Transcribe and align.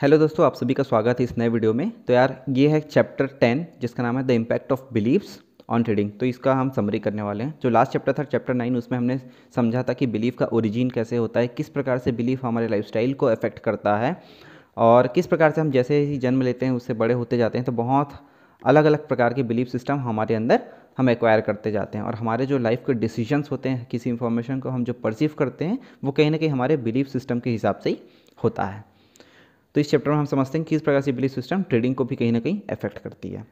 Hello 0.00 0.16
दोस्तों, 0.18 0.44
आप 0.46 0.54
सभी 0.54 0.74
का 0.74 0.82
स्वागत 0.82 1.20
है 1.20 1.24
इस 1.24 1.36
नए 1.38 1.48
वीडियो 1.48 1.72
में। 1.74 1.90
तो 2.06 2.12
यार, 2.12 2.44
ये 2.48 2.68
है 2.68 2.80
चैप्टर 2.80 3.26
टेन 3.40 3.64
जिसका 3.80 4.02
नाम 4.02 4.16
है 4.18 4.22
the 4.26 4.30
impact 4.30 4.72
of 4.72 4.80
beliefs 4.92 5.38
on 5.68 5.82
trading 5.82 6.10
तो 6.20 6.26
इसका 6.26 6.54
हम 6.54 6.70
समरी 6.70 6.98
करने 6.98 7.22
वाले 7.22 7.44
हैं। 7.44 7.54
जो 7.62 7.70
लास्ट 7.70 7.92
चैप्टर 7.92 8.12
था 8.12 8.24
चैप्टर 8.24 8.54
नाइन 8.54 8.76
उसमें 8.76 8.96
हमने 8.98 9.18
समझा 9.54 9.82
था 9.82 9.92
कि 9.92 10.06
बिलीफ 10.06 10.36
का 10.36 10.46
ओरिजिन 10.46 10.90
कैसे 10.90 11.16
होता 11.16 11.40
है, 11.40 11.48
किस 11.48 11.68
प्रकार 11.68 11.98
से 11.98 12.12
बिलीफ 12.12 12.44
हमारे 12.44 12.68
लाइफ 12.68 12.90
को 13.18 13.26
अफेक्ट 13.26 13.58
करता 13.58 13.96
है, 13.96 14.16
और 14.76 15.06
किस 15.06 15.26
प्रकार 15.26 15.50
से 15.50 15.60
हम 15.60 15.70
जैसे 15.70 15.98
ही 16.00 16.18
जन्म 16.18 16.42
लेते 16.42 16.66
हैं, 16.66 16.72
उससे 16.72 16.94
बड़े 16.94 17.14
होते 17.14 17.36
जाते 17.36 17.58
हैं 17.58 17.64
तो 17.64 17.72
बहुत 17.72 18.12
अलग 18.62 18.84
अलग 18.84 19.06
प्रकार 19.08 19.34
के 19.34 19.42
बिलीफ 19.42 19.68
सिस्टम 19.68 19.98
हमारे 19.98 20.34
अंदर 20.34 20.60
हम 20.98 21.10
एक्वायर 21.10 21.40
करते 21.40 21.72
जाते 21.72 21.98
हैं। 21.98 22.04
और 22.04 22.14
हमारे 22.14 22.46
जो 22.46 22.58
लाइफ 22.58 22.82
के 22.86 22.94
डिसीजंस 22.94 23.50
होते 23.50 23.68
हैं, 23.68 23.86
किसी 23.86 24.10
इंफॉर्मेशन 24.10 24.60
को 24.60 24.68
हम 24.68 24.84
जो 24.84 24.92
परसीव 24.94 25.34
करते 25.38 25.64
हैं, 25.64 25.78
वो 26.04 26.12
कहीं 26.12 26.30
ना 26.30 26.36
कहीं 26.36 26.50
हमारे 26.50 26.76
बिलीफ 26.78 27.08
सिस्टम 27.08 27.40
के 27.40 27.50
हिसाब 27.50 27.78
से 27.78 27.90
ही 27.90 27.98
होता 28.38 28.64
है। 28.64 28.93
तो 29.74 29.80
इस 29.80 29.90
चैप्टर 29.90 30.10
में 30.10 30.16
हम 30.16 30.24
समझते 30.26 30.58
हैं 30.58 30.66
किस 30.66 30.82
प्रकार 30.82 31.00
से 31.00 31.12
बिलीफ 31.12 31.30
सिस्टम 31.32 31.62
ट्रेडिंग 31.62 31.94
को 31.94 32.04
भी 32.04 32.16
कहीं 32.16 32.32
ना 32.32 32.40
कहीं 32.40 32.60
अफेक्ट 32.70 32.98
करती 32.98 33.28
है। 33.28 33.46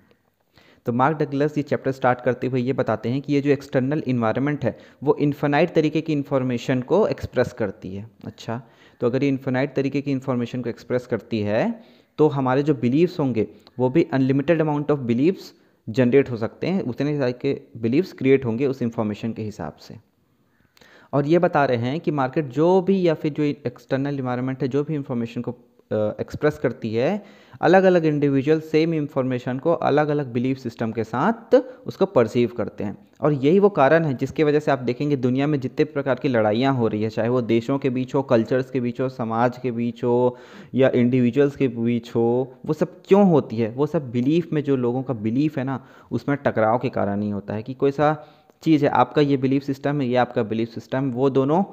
तो 0.87 0.93
मार्क 0.93 1.17
डगलस 1.19 1.57
ये 1.59 1.63
चैप्टर 1.63 1.93
स्टार्ट 1.93 2.21
करते 2.21 2.47
हुए 2.47 2.61
ये 2.61 2.73
बताते 2.73 3.09
हैं 3.09 3.21
कि 3.23 3.33
ये 3.33 3.41
जो 3.41 3.51
एक्सटर्नल 3.51 4.03
इन्वायरमेंट 4.07 4.65
है, 4.65 4.77
वो 5.03 5.17
इन्फानाइट 5.21 5.75
तरीके 5.75 6.01
की 6.01 6.13
इन्फॉर्मेशन 6.13 6.83
को 6.83 7.07
एक्सप्रेस 7.07 7.53
करती 7.53 7.95
है। 7.95 8.07
अच्छा 8.27 8.61
तो 9.01 9.07
अगर 9.07 9.23
ये 9.23 9.29
इन्फानाइट 9.29 9.75
तरीके 9.77 10.01
की 10.01 10.13
इन्फॉर्मेशन 10.13 10.63
को 10.63 10.71
एक्सप्रेस 10.71 11.07
करती 11.07 11.41
है 11.41 11.81
तो 12.19 12.29
हमारे 12.29 12.63
जो 12.63 12.75
बिलीव्स 12.75 13.19
होंगे, 13.21 13.47
वो 13.79 13.89
भी 13.91 14.07
unlimited 14.13 14.61
amount 14.61 14.91
of 14.91 15.01
beliefs 15.01 15.53
generate 15.89 16.31
हो 16.31 16.37
सकते 16.37 16.67
हैं, 16.67 16.83
उतने 16.83 17.33
के 17.35 17.61
बिलीव्स 17.77 18.13
क्रिएट 18.13 18.45
होंगे 18.45 18.67
उस 18.67 18.83
इन्फॉर्मेशन 18.83 19.33
के 19.33 19.43
हिसाब 19.43 19.77
से। 19.79 19.97
और 21.13 21.27
ये 21.27 21.39
बता 21.39 21.65
रहे 21.65 21.77
हैं 21.79 22.01
कि 22.01 22.11
मार्केट 22.11 22.49
जो 22.51 22.81
भी 22.83 23.01
या 23.07 23.15
फिर 23.15 23.33
जो 23.33 23.43
एक्सटर्नल 23.43 24.19
इन्वायरमेंट 24.19 24.63
है, 24.63 24.69
जो 24.69 24.85
भी 24.85 24.95
इन्फॉर्मेशन 24.95 25.41
को 25.41 25.55
एक्सप्रेस 25.93 26.59
करती 26.59 26.95
है। 26.95 27.23
अलग 27.61 27.85
अलग 27.85 28.05
इंडिविजुअल 28.07 28.61
सेम 28.61 28.95
इंफॉर्मेशन 28.95 29.59
को 29.59 29.73
अलग 29.73 30.09
अलग 30.09 30.33
बिलीफ 30.33 30.59
सिस्टम 30.59 30.93
के 30.93 31.05
साथ 31.05 31.55
उसको 31.87 32.07
परसीव 32.07 32.51
करते 32.57 32.85
हैं। 32.85 32.97
और 33.21 33.33
यही 33.33 33.59
वो 33.59 33.69
कारण 33.69 34.05
है 34.05 34.15
जिसकी 34.15 34.45
वजह 34.45 34.61
से 34.61 34.71
आप 34.71 34.79
देखेंगे 34.79 35.17
दुनिया 35.17 35.47
में 35.47 35.61
जितने 35.61 35.85
प्रकार 35.85 36.15
की 36.15 36.29
लड़ाइयाँ 36.29 36.75
हो 36.75 36.89
रही 36.89 37.03
है, 37.03 37.09
चाहे 37.09 37.29
वो 37.29 37.41
देशों 37.41 37.79
के 37.79 37.91
बीच 37.91 38.15
हो 38.15 38.23
कल्चर्स 38.23 38.71
के 38.71 38.81
बीच 38.81 39.01
हो, 39.01 39.09
समाज 39.09 39.59
के 39.59 39.71
बीच 39.71 40.05
हो, 40.05 40.37
या 40.75 40.89
इंडिविजुअल्स 40.89 41.57
के 41.57 41.69
बीच 41.69 42.15
हो, 42.15 42.55
वो 42.67 42.73
सब 42.73 43.03
क्यों 43.07 43.29
होती 43.31 43.57
है? 43.57 43.71
वो 43.71 43.87
सब 43.87 44.11
बिलीफ 44.11 44.53
में 44.53 44.65
जो 44.65 44.77
लोगों 44.77 45.03
का 45.03 45.15
बिलीफ 45.15 45.59
है 45.59 45.65
ना, 45.65 45.85
उसमें 46.11 46.39
टकराव 46.45 46.79
के 46.79 46.89
कारण 46.89 47.23
ही 47.23 47.31
होता 47.31 47.55
है 47.55 47.63
कि 47.63 47.75
कोई 47.75 47.91
सा 47.91 48.27
चीज़ 48.63 48.85
है, 48.85 48.91
आपका 48.91 49.23
ये 49.23 49.37
बिलीफ 49.37 49.63
सिस्टम 49.63 50.01
है, 50.01 50.09
ये 50.09 50.17
आपका 50.17 50.43
बिलीफ 50.43 50.69
सिस्टम 50.69 51.11
वो 51.11 51.31
दोनों 51.31 51.65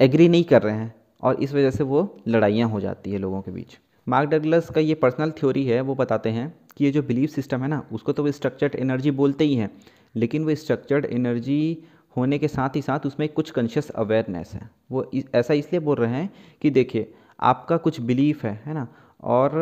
एग्री 0.00 0.28
नहीं 0.28 0.44
कर 0.44 0.62
रहे 0.62 0.74
हैं। 0.74 0.99
और 1.22 1.42
इस 1.42 1.52
वजह 1.52 1.70
से 1.70 1.84
वो 1.84 2.02
लड़ाइयाँ 2.28 2.68
हो 2.68 2.80
जाती 2.80 3.10
है 3.10 3.18
लोगों 3.18 3.40
के 3.42 3.50
बीच। 3.50 3.78
मार्क 4.06 4.30
डगलस 4.30 4.70
का 4.70 4.80
ये 4.80 4.94
पर्सनल 4.94 5.30
थ्योरी 5.30 5.64
है 5.66 5.80
वो 5.80 5.94
बताते 5.94 6.30
हैं 6.30 6.52
कि 6.76 6.84
ये 6.84 6.90
जो 6.90 7.02
बिलीफ 7.02 7.30
सिस्टम 7.30 7.62
है 7.62 7.68
ना 7.68 7.82
उसको 7.92 8.12
तो 8.12 8.24
वो 8.24 8.30
स्ट्रक्चर्ड 8.32 8.74
एनर्जी 8.74 9.10
बोलते 9.12 9.44
ही 9.44 9.54
हैं 9.54 9.70
लेकिन 10.16 10.44
वो 10.44 10.54
स्ट्रक्चर्ड 10.54 11.04
एनर्जी 11.04 11.84
होने 12.16 12.38
के 12.38 12.48
साथ 12.48 12.76
ही 12.76 12.82
साथ 12.82 13.06
उसमें 13.06 13.28
कुछ 13.28 13.50
कॉन्शियस 13.50 13.90
अवेयरनेस 13.90 14.52
है। 14.54 14.68
वो 14.90 15.04
इस, 15.14 15.24
ऐसा 15.34 15.54
इसलिए 15.54 15.80
बोल 15.80 15.96
रहे 15.96 16.12
हैं 16.12 16.30
कि 16.62 16.70
देखिए 16.70 17.12
आपका 17.40 17.76
कुछ 17.76 18.00
बिलीफ 18.00 18.44
है 18.44 18.60
है 18.66 18.74
ना 18.74 18.86
और 19.22 19.52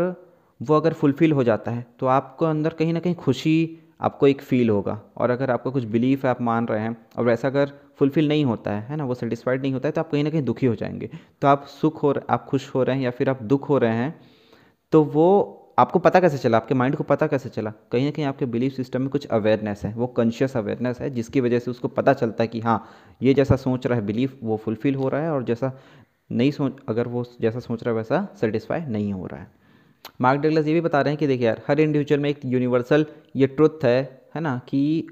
वो 0.61 0.75
अगर 0.75 0.93
फुलफ़िल 0.93 1.33
हो 1.33 1.45
जाता 1.45 1.71
है 1.71 1.87
तो 2.01 2.07
आपको 2.07 2.45
अंदर 2.45 2.71
कहीं 2.71 2.93
ना 2.93 3.01
कहीं 3.01 3.15
खुशी 3.15 3.79
आपको 4.01 4.27
एक 4.27 4.43
फ़ील 4.43 4.71
होगा। 4.71 5.01
और 5.17 5.31
अगर 5.31 5.51
आपका 5.51 5.71
कुछ 5.71 5.85
बिलीफ 5.87 6.25
है 6.25 6.31
आप 6.31 6.41
मान 6.43 6.67
रहे 6.67 6.81
हैं 6.81 6.97
और 7.19 7.25
वैसा 7.25 7.49
अगर 7.49 7.73
फुलफ़िल 7.99 8.29
नहीं 8.29 8.45
होता 8.45 8.71
है 8.71 8.87
है 8.89 8.97
ना? 8.97 9.05
वो 9.05 9.15
सेटिस्फाइड 9.15 9.63
नहीं 9.63 9.73
होता 9.73 9.89
है 9.89 9.93
तो 9.93 10.01
आप 10.01 10.11
कहीं 10.11 10.25
ना 10.25 10.31
कहीं 10.31 10.43
दुखी 10.43 10.67
हो 10.67 10.75
जाएँगे। 10.75 11.11
तो 11.43 11.49
आप 11.49 11.67
सुख 11.71 12.03
हो 12.03 12.15
आप 12.31 12.47
खुश 12.47 12.75
हो 12.75 12.83
रहे 12.83 12.97
हैं 12.97 13.03
या 13.05 13.11
फिर 13.11 13.31
आप 13.31 13.43
दुख 13.45 13.69
हो 13.69 13.79
रहे 13.79 13.95
हैं 13.95 14.15
तो 14.93 15.03
वो 15.05 15.55
आपको 15.79 15.99
पता 15.99 16.21
कैसे 16.21 16.39
चला? 16.39 16.57
आपके 16.57 16.75
माइंड 16.75 16.97
को 16.97 17.05
पता 17.05 17.27
कैसे 17.27 17.49
चला? 17.49 17.71
कहीं 17.93 18.05
ना 18.05 18.11
कहीं 18.11 18.25
आपके 18.27 18.47
बिलीफ 18.47 18.73
सिस्टम 18.75 19.01
में 19.01 19.11
कुछ 19.11 19.27
अवेयरनेस 19.27 19.83
है, 19.85 19.93
वो 19.95 20.07
कॉन्शियस 20.09 20.57
अवेयरनेस 20.57 21.01
है, 21.01 21.11
जिसकी 21.11 21.41
वजह 21.41 21.59
से 21.59 21.71
उसको 21.71 21.89
पता 21.91 22.13
चलता 22.15 22.45
है 22.45 22.49
कि 22.49 22.61
हाँ 22.61 22.85
ये 23.21 23.35
जैसा 23.35 23.57
सोच 23.57 23.87
रहा 23.87 23.99
है 23.99 24.07
बिलीफ 24.07 24.39
वो 24.43 24.57
फुलफ़िल 24.57 24.95
हो 24.95 25.09
रहा 25.09 25.23
है 25.23 25.31
और 25.33 25.45
जैसा 25.45 25.73
नहीं 26.33 26.51
सोच, 26.51 26.77
अगर 26.89 27.09
वो 27.09 27.25
जैसा 27.41 27.61
सोच 27.61 27.83
रहा 27.85 27.93
है 27.93 27.97
वैसा 27.97 28.27
सेटिस्फाई 28.41 28.81
नहीं 28.81 29.13
हो 29.13 29.27
रहा 29.27 29.41
है। 29.41 29.51
मार्क 30.21 30.41
डगलस 30.41 30.67
ये 30.67 30.75
भी 30.75 30.81
बता 30.81 31.01
रहे 31.01 31.13
हैं 31.13 31.19
कि 31.19 31.27
देखिए 31.27 31.47
यार, 31.47 31.63
हर 31.69 31.81
इंडिविजुअल 31.81 32.21
में 32.21 32.31
एक 32.31 32.41
यूनिवर्सल 32.45 33.07
ये 33.37 33.47
ट्रुथ 33.49 33.85
है 33.85 34.01
है 34.35 34.41
ना, 34.41 34.61
कि 34.69 35.09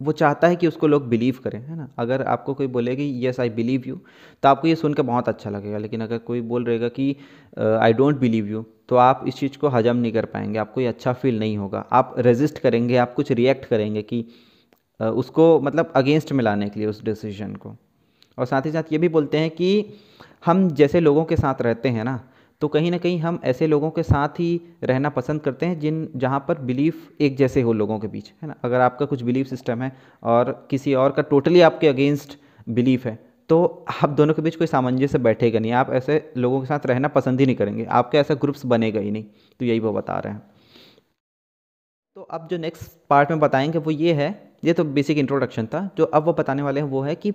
वो 0.00 0.12
चाहता 0.12 0.48
है 0.48 0.56
कि 0.56 0.66
उसको 0.66 0.86
लोग 0.86 1.06
बिलीव 1.08 1.38
करें, 1.44 1.60
है 1.60 1.76
ना। 1.76 1.88
अगर 1.98 2.22
आपको 2.24 2.54
कोई 2.54 2.66
बोलेगी 2.68 3.04
येस 3.24 3.40
आई 3.40 3.50
बिलीव 3.50 3.82
यू 3.86 4.00
तो 4.42 4.48
आपको 4.48 4.68
ये 4.68 4.74
सुनकर 4.76 5.02
बहुत 5.02 5.28
अच्छा 5.28 5.50
लगेगा। 5.50 5.78
लेकिन 5.78 6.00
अगर 6.00 6.18
कोई 6.20 6.40
बोल 6.42 6.64
रहेगा 6.64 6.88
कि 6.90 7.16
आई 7.58 7.92
डोंट 7.92 8.18
बिलीव 8.18 8.48
यू 8.48 8.64
तो 8.88 8.96
आप 8.96 9.24
इस 9.28 9.34
चीज़ 9.36 9.58
को 9.58 9.68
हजम 9.68 9.96
नहीं 9.96 10.12
कर 10.12 10.24
पाएँगे, 10.26 10.58
आपको 10.58 10.80
ये 10.80 10.86
अच्छा 10.86 11.12
फील 11.12 11.38
नहीं 11.38 11.56
होगा। 11.58 11.84
आप 11.92 12.14
रेजिस्ट 12.18 12.58
करेंगे, 12.58 12.96
आप 12.96 13.14
कुछ 13.14 13.32
रिएक्ट 13.32 13.64
करेंगे 13.64 14.02
कि 14.02 14.24
उसको 15.00 15.60
मतलब 15.60 15.92
अगेंस्ट 15.96 16.32
में 16.32 16.44
लाने 16.44 16.68
के 16.68 16.80
लिए 16.80 16.88
उस 16.88 17.02
डिसीज़न 17.04 17.54
को। 17.56 17.76
और 18.38 18.46
साथ 18.46 18.66
ही 18.66 18.70
साथ 18.72 18.92
ये 18.92 18.98
भी 18.98 19.08
बोलते 19.08 19.38
हैं 19.38 19.50
कि 19.50 19.84
हम 20.46 20.68
जैसे 20.70 21.00
लोगों 21.00 21.24
के 21.24 21.36
साथ 21.36 21.62
रहते 21.62 21.88
हैं 21.88 22.04
ना 22.04 22.20
तो 22.60 22.68
कहीं 22.68 22.90
ना 22.90 22.98
कहीं 22.98 23.18
हम 23.20 23.38
ऐसे 23.44 23.66
लोगों 23.66 23.90
के 23.90 24.02
साथ 24.02 24.40
ही 24.40 24.60
रहना 24.84 25.08
पसंद 25.08 25.40
करते 25.40 25.66
हैं 25.66 25.78
जिन, 25.80 26.08
जहाँ 26.16 26.44
पर 26.48 26.58
बिलीफ 26.60 27.20
एक 27.20 27.36
जैसे 27.36 27.62
हो 27.62 27.72
लोगों 27.72 27.98
के 27.98 28.06
बीच, 28.08 28.32
है 28.42 28.48
ना? 28.48 28.54
अगर 28.64 28.80
आपका 28.80 29.06
कुछ 29.06 29.22
बिलीफ 29.22 29.46
सिस्टम 29.46 29.82
है 29.82 29.92
और 30.22 30.50
किसी 30.70 30.94
और 30.94 31.12
का 31.12 31.22
टोटली 31.22 31.60
आपके 31.60 31.88
अगेंस्ट 31.88 32.38
बिलीफ 32.68 33.06
है 33.06 33.18
तो 33.50 33.84
आप 34.02 34.10
दोनों 34.10 34.34
के 34.34 34.42
बीच 34.42 34.56
कोई 34.56 34.66
सामंजस्य 34.66 35.18
बैठेगा 35.18 35.58
नहीं। 35.58 35.72
आप 35.72 35.90
ऐसे 35.90 36.32
लोगों 36.36 36.60
के 36.60 36.66
साथ 36.66 36.86
रहना 36.86 37.08
पसंद 37.08 37.40
ही 37.40 37.46
नहीं 37.46 37.56
करेंगे। 37.56 37.84
आपके 37.84 38.18
ऐसा 38.18 38.34
ग्रुप्स 38.34 38.64
बनेगा 38.66 39.00
ही 39.00 39.10
नहीं 39.10 39.24
तो 39.60 39.64
यही 39.64 39.80
वो 39.80 39.92
बता 39.92 40.18
रहे 40.18 40.32
हैं। 40.32 40.42
तो 42.16 42.22
अब 42.22 42.48
जो 42.50 42.58
नेक्स्ट 42.58 42.92
पार्ट 43.10 43.30
में 43.30 43.40
बताएँगे 43.40 43.78
वो 43.78 43.90
ये 43.90 44.12
है, 44.12 44.28
ये 44.64 44.72
तो 44.72 44.84
बेसिक 44.84 45.18
इंट्रोडक्शन 45.18 45.66
था, 45.66 45.88
जो 45.96 46.04
अब 46.04 46.24
वो 46.24 46.32
बताने 46.32 46.62
वाले 46.62 46.80
हैं 46.80 46.88
वो 46.88 47.02
है 47.02 47.14
कि 47.14 47.32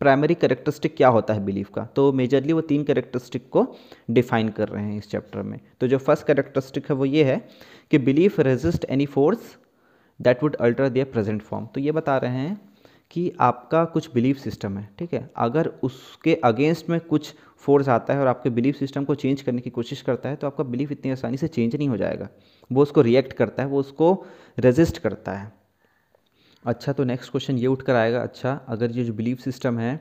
प्राइमरी 0.00 0.34
करेक्टरिस्टिक 0.34 0.96
क्या 0.96 1.08
होता 1.08 1.34
है 1.34 1.44
बिलीफ 1.44 1.70
का? 1.70 1.84
तो 1.86 2.12
मेजरली 2.12 2.52
वो 2.52 2.60
तीन 2.62 2.82
करेक्टरिस्टिक 2.84 3.48
को 3.50 3.66
डिफाइन 4.10 4.48
कर 4.48 4.68
रहे 4.68 4.84
हैं 4.84 4.98
इस 4.98 5.10
चैप्टर 5.10 5.42
में। 5.42 5.58
तो 5.80 5.88
जो 5.88 5.98
फ़र्स्ट 5.98 6.26
करेक्टरिस्टिक 6.26 6.90
है 6.90 6.96
वो 6.96 7.04
ये 7.04 7.24
है 7.24 7.36
कि 7.90 7.98
belief 8.00 8.40
resist 8.40 8.84
any 8.84 9.06
force 9.06 9.56
that 10.20 10.42
would 10.42 10.56
alter 10.56 10.88
their 10.88 11.06
present 11.06 11.42
form 11.42 11.66
तो 11.66 11.80
ये 11.80 11.92
बता 11.92 12.16
रहे 12.18 12.30
हैं 12.32 12.60
कि 13.10 13.32
आपका 13.40 13.84
कुछ 13.86 14.12
बिलीफ 14.14 14.38
सिस्टम 14.38 14.78
है, 14.78 14.88
ठीक 14.98 15.12
है? 15.14 15.30
अगर 15.36 15.66
उसके 15.82 16.34
अगेंस्ट 16.44 16.88
में 16.90 16.98
कुछ 17.00 17.34
फोर्स 17.58 17.88
आता 17.88 18.14
है 18.14 18.20
और 18.20 18.26
आपके 18.26 18.50
बिलीफ 18.50 18.76
सिस्टम 18.76 19.04
को 19.04 19.14
चेंज 19.14 19.42
करने 19.42 19.60
की 19.60 19.70
कोशिश 19.70 20.02
करता 20.02 20.28
है 20.28 20.36
तो 20.36 20.46
आपका 20.46 20.64
बिलीफ 20.64 20.92
इतनी 20.92 21.10
आसानी 21.10 21.36
से 21.36 21.48
चेंज 21.48 21.76
नहीं 21.76 21.88
हो 21.88 21.96
जाएगा। 21.96 22.28
वो 22.70 22.82
उसको 22.82 23.00
रिएक्ट 23.00 23.32
करता 23.32 23.62
है, 23.62 23.68
वो 23.68 23.80
उसको 23.80 24.24
रेजिस्ट 24.58 24.98
करता 24.98 25.32
है। 25.32 25.52
अच्छा 26.64 26.92
तो 26.92 27.04
नेक्स्ट 27.04 27.30
क्वेश्चन 27.30 27.58
ये 27.58 27.66
उठ 27.66 27.82
कर 27.82 27.94
आएगा 27.94 28.20
अच्छा 28.20 28.52
अगर 28.68 28.90
ये 28.90 29.04
जो 29.04 29.12
बिलीफ 29.12 29.40
सिस्टम 29.40 29.78
है, 29.78 30.00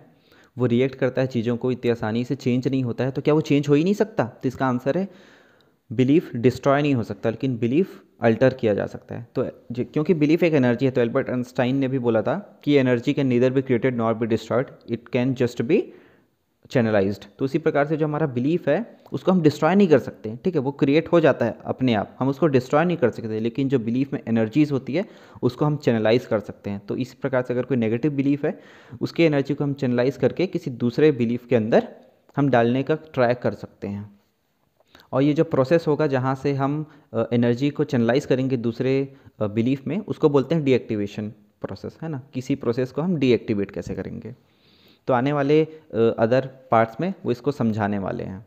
वो 0.57 0.65
रिएक्ट 0.65 0.95
करता 0.95 1.21
है 1.21 1.27
चीज़ों 1.27 1.55
को 1.57 1.71
इतनी 1.71 1.91
आसानी 1.91 2.23
से 2.25 2.35
चेंज 2.35 2.67
नहीं 2.67 2.83
होता 2.83 3.03
है 3.03 3.11
तो 3.11 3.21
क्या 3.21 3.33
वो 3.33 3.41
चेंज 3.41 3.67
हो 3.69 3.73
ही 3.73 3.83
नहीं 3.83 3.93
सकता? 3.93 4.23
तो 4.23 4.47
इसका 4.47 4.65
आंसर 4.67 4.97
है 4.97 5.07
बिलीफ 5.91 6.35
डिस्ट्रॉय 6.35 6.81
नहीं 6.81 6.93
हो 6.95 7.03
सकता, 7.03 7.29
लेकिन 7.29 7.57
बिलीफ 7.57 8.01
अल्टर 8.21 8.53
किया 8.53 8.73
जा 8.73 8.85
सकता 8.87 9.15
है। 9.15 9.27
तो 9.35 9.45
क्योंकि 9.73 10.13
बिलीफ 10.13 10.43
एक 10.43 10.53
एनर्जी 10.53 10.85
है 10.85 10.91
तो 10.91 11.01
एल्बर्ट 11.01 11.29
आइंस्टाइन 11.29 11.75
ने 11.75 11.87
भी 11.87 11.99
बोला 11.99 12.21
था 12.21 12.37
कि 12.63 12.75
energy 12.77 13.13
can 13.13 13.27
neither 13.27 13.51
be 13.53 13.61
created 13.61 13.97
not 13.97 14.17
be 14.17 14.25
destroyed 14.27 14.67
it 14.89 15.07
can 15.09 15.33
just 15.33 15.61
be 15.61 15.83
channelised 16.71 17.25
तो 17.39 17.45
उसी 17.45 17.57
प्रकार 17.57 17.87
से 17.87 17.97
जो 17.97 18.05
हमारा 18.05 18.27
बिलीफ 18.27 18.67
है, 18.69 18.97
उसको 19.11 19.31
हम 19.31 19.41
डिस्ट्रॉय 19.41 19.75
नहीं 19.75 19.87
कर 19.87 19.99
सकते, 19.99 20.35
ठीक 20.43 20.55
है? 20.55 20.61
वो 20.61 20.71
क्रिएट 20.71 21.11
हो 21.11 21.19
जाता 21.19 21.45
है 21.45 21.57
अपने 21.65 21.93
आप। 21.93 22.15
हम 22.19 22.29
उसको 22.29 22.47
डिस्ट्रॉय 22.47 22.85
नहीं 22.85 22.97
कर 22.97 23.09
सकते, 23.09 23.39
लेकिन 23.39 23.69
जो 23.69 23.79
बिलीफ 23.79 24.13
में 24.13 24.19
एनर्जीज 24.27 24.71
होती 24.71 24.95
है, 24.95 25.05
उसको 25.41 25.65
हम 25.65 25.77
चैनलाइज 25.77 26.25
कर 26.25 26.39
सकते 26.39 26.69
हैं। 26.69 26.79
तो 26.79 26.95
इस 26.97 27.13
प्रकार 27.13 27.43
से 27.43 27.53
अगर 27.53 27.63
कोई 27.63 27.77
नेगेटिव 27.77 28.11
बिलीफ 28.11 28.45
है, 28.45 28.59
उसकी 29.01 29.23
एनर्जी 29.23 29.53
को 29.53 29.63
हम 29.63 29.73
चैनलाइज 29.73 30.17
करके 30.17 30.47
किसी 30.47 30.71
दूसरे 30.73 31.11
बिलीफ 31.11 31.45
के 31.45 31.55
अंदर 31.55 31.87
हम 32.37 32.49
डालने 32.49 32.83
का 32.83 32.95
ट्राई 33.13 33.33
कर 33.33 33.53
सकते 33.53 33.87
हैं। 33.87 34.09
और 35.13 35.21
ये 35.21 35.33
जो 35.33 35.43
प्रोसेस 35.43 35.85
होगा, 35.87 36.07
जहाँ 36.07 36.33
से 36.35 36.53
हम 36.53 36.85
एनर्जी 37.33 37.69
को 37.69 37.83
चैनलाइज 37.83 38.25
करेंगे 38.25 38.57
दूसरे 38.57 39.13
बिलीफ 39.41 39.87
में, 39.87 39.97
उसको 39.99 40.29
बोलते 40.29 40.55
हैं 40.55 40.63
डीएक्टिवेशन 40.63 41.29
प्रोसेस 41.61 41.97
है 42.01 42.09
ना? 42.09 42.21
किसी 42.33 42.55
प्रोसेस 42.55 42.91
को 42.91 43.01
हम 43.01 43.15
डीएक्टिवेट 43.17 43.71
कैसे 43.71 43.95
करेंगे? 43.95 44.33
तो 45.07 45.13
आने 45.13 45.33
वाले 45.33 45.61
अदर 45.93 46.49
पार्ट्स 46.71 47.01
में 47.01 47.13
वो 47.25 47.31
इसको 47.31 47.51
समझाने 47.51 47.99
वाले 47.99 48.23
हैं। 48.23 48.45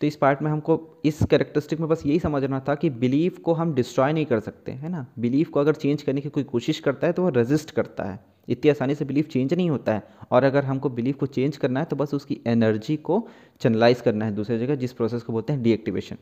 तो 0.00 0.06
इस 0.06 0.16
पार्ट 0.16 0.42
में 0.42 0.50
हमको 0.50 0.80
इस 1.04 1.18
कैरेक्टरिस्टिक 1.30 1.80
में 1.80 1.88
बस 1.88 2.02
यही 2.06 2.18
समझना 2.18 2.60
था 2.68 2.74
कि 2.74 2.90
बिलीफ 2.92 3.38
को 3.38 3.52
हम 3.52 3.74
डिस्ट्रॉय 3.74 4.12
नहीं 4.12 4.26
कर 4.26 4.40
सकते, 4.40 4.72
है 4.72 4.88
ना? 4.88 5.06
बिलीफ 5.18 5.48
को 5.48 5.60
अगर 5.60 5.74
चेंज 5.74 6.02
करने 6.02 6.20
की 6.20 6.28
कोई 6.28 6.44
कोशिश 6.44 6.80
करता 6.80 7.06
है 7.06 7.12
तो 7.12 7.22
वो 7.22 7.28
रेजिस्ट 7.30 7.70
करता 7.70 8.04
है। 8.04 8.18
इतनी 8.48 8.70
आसानी 8.70 8.94
से 8.94 9.04
बिलीफ 9.04 9.28
चेंज 9.28 9.52
नहीं 9.54 9.68
होता 9.70 9.94
है। 9.94 10.02
और 10.30 10.44
अगर 10.44 10.64
हमको 10.64 10.88
बिलीफ 10.90 11.16
को 11.16 11.26
चेंज 11.26 11.56
करना 11.56 11.80
है 11.80 11.86
तो 11.86 11.96
बस 11.96 12.14
उसकी 12.14 12.40
एनर्जी 12.46 12.96
को 12.98 13.26
चैनलाइज 13.60 14.00
करना 14.00 14.24
है 14.24 14.34
दूसरी 14.34 14.58
जगह, 14.58 14.74
जिस 14.74 14.92
प्रोसेस 14.92 15.22
को 15.22 15.32
बोलते 15.32 15.52
हैं 15.52 15.62
डीएक्टिवेशन 15.62 16.16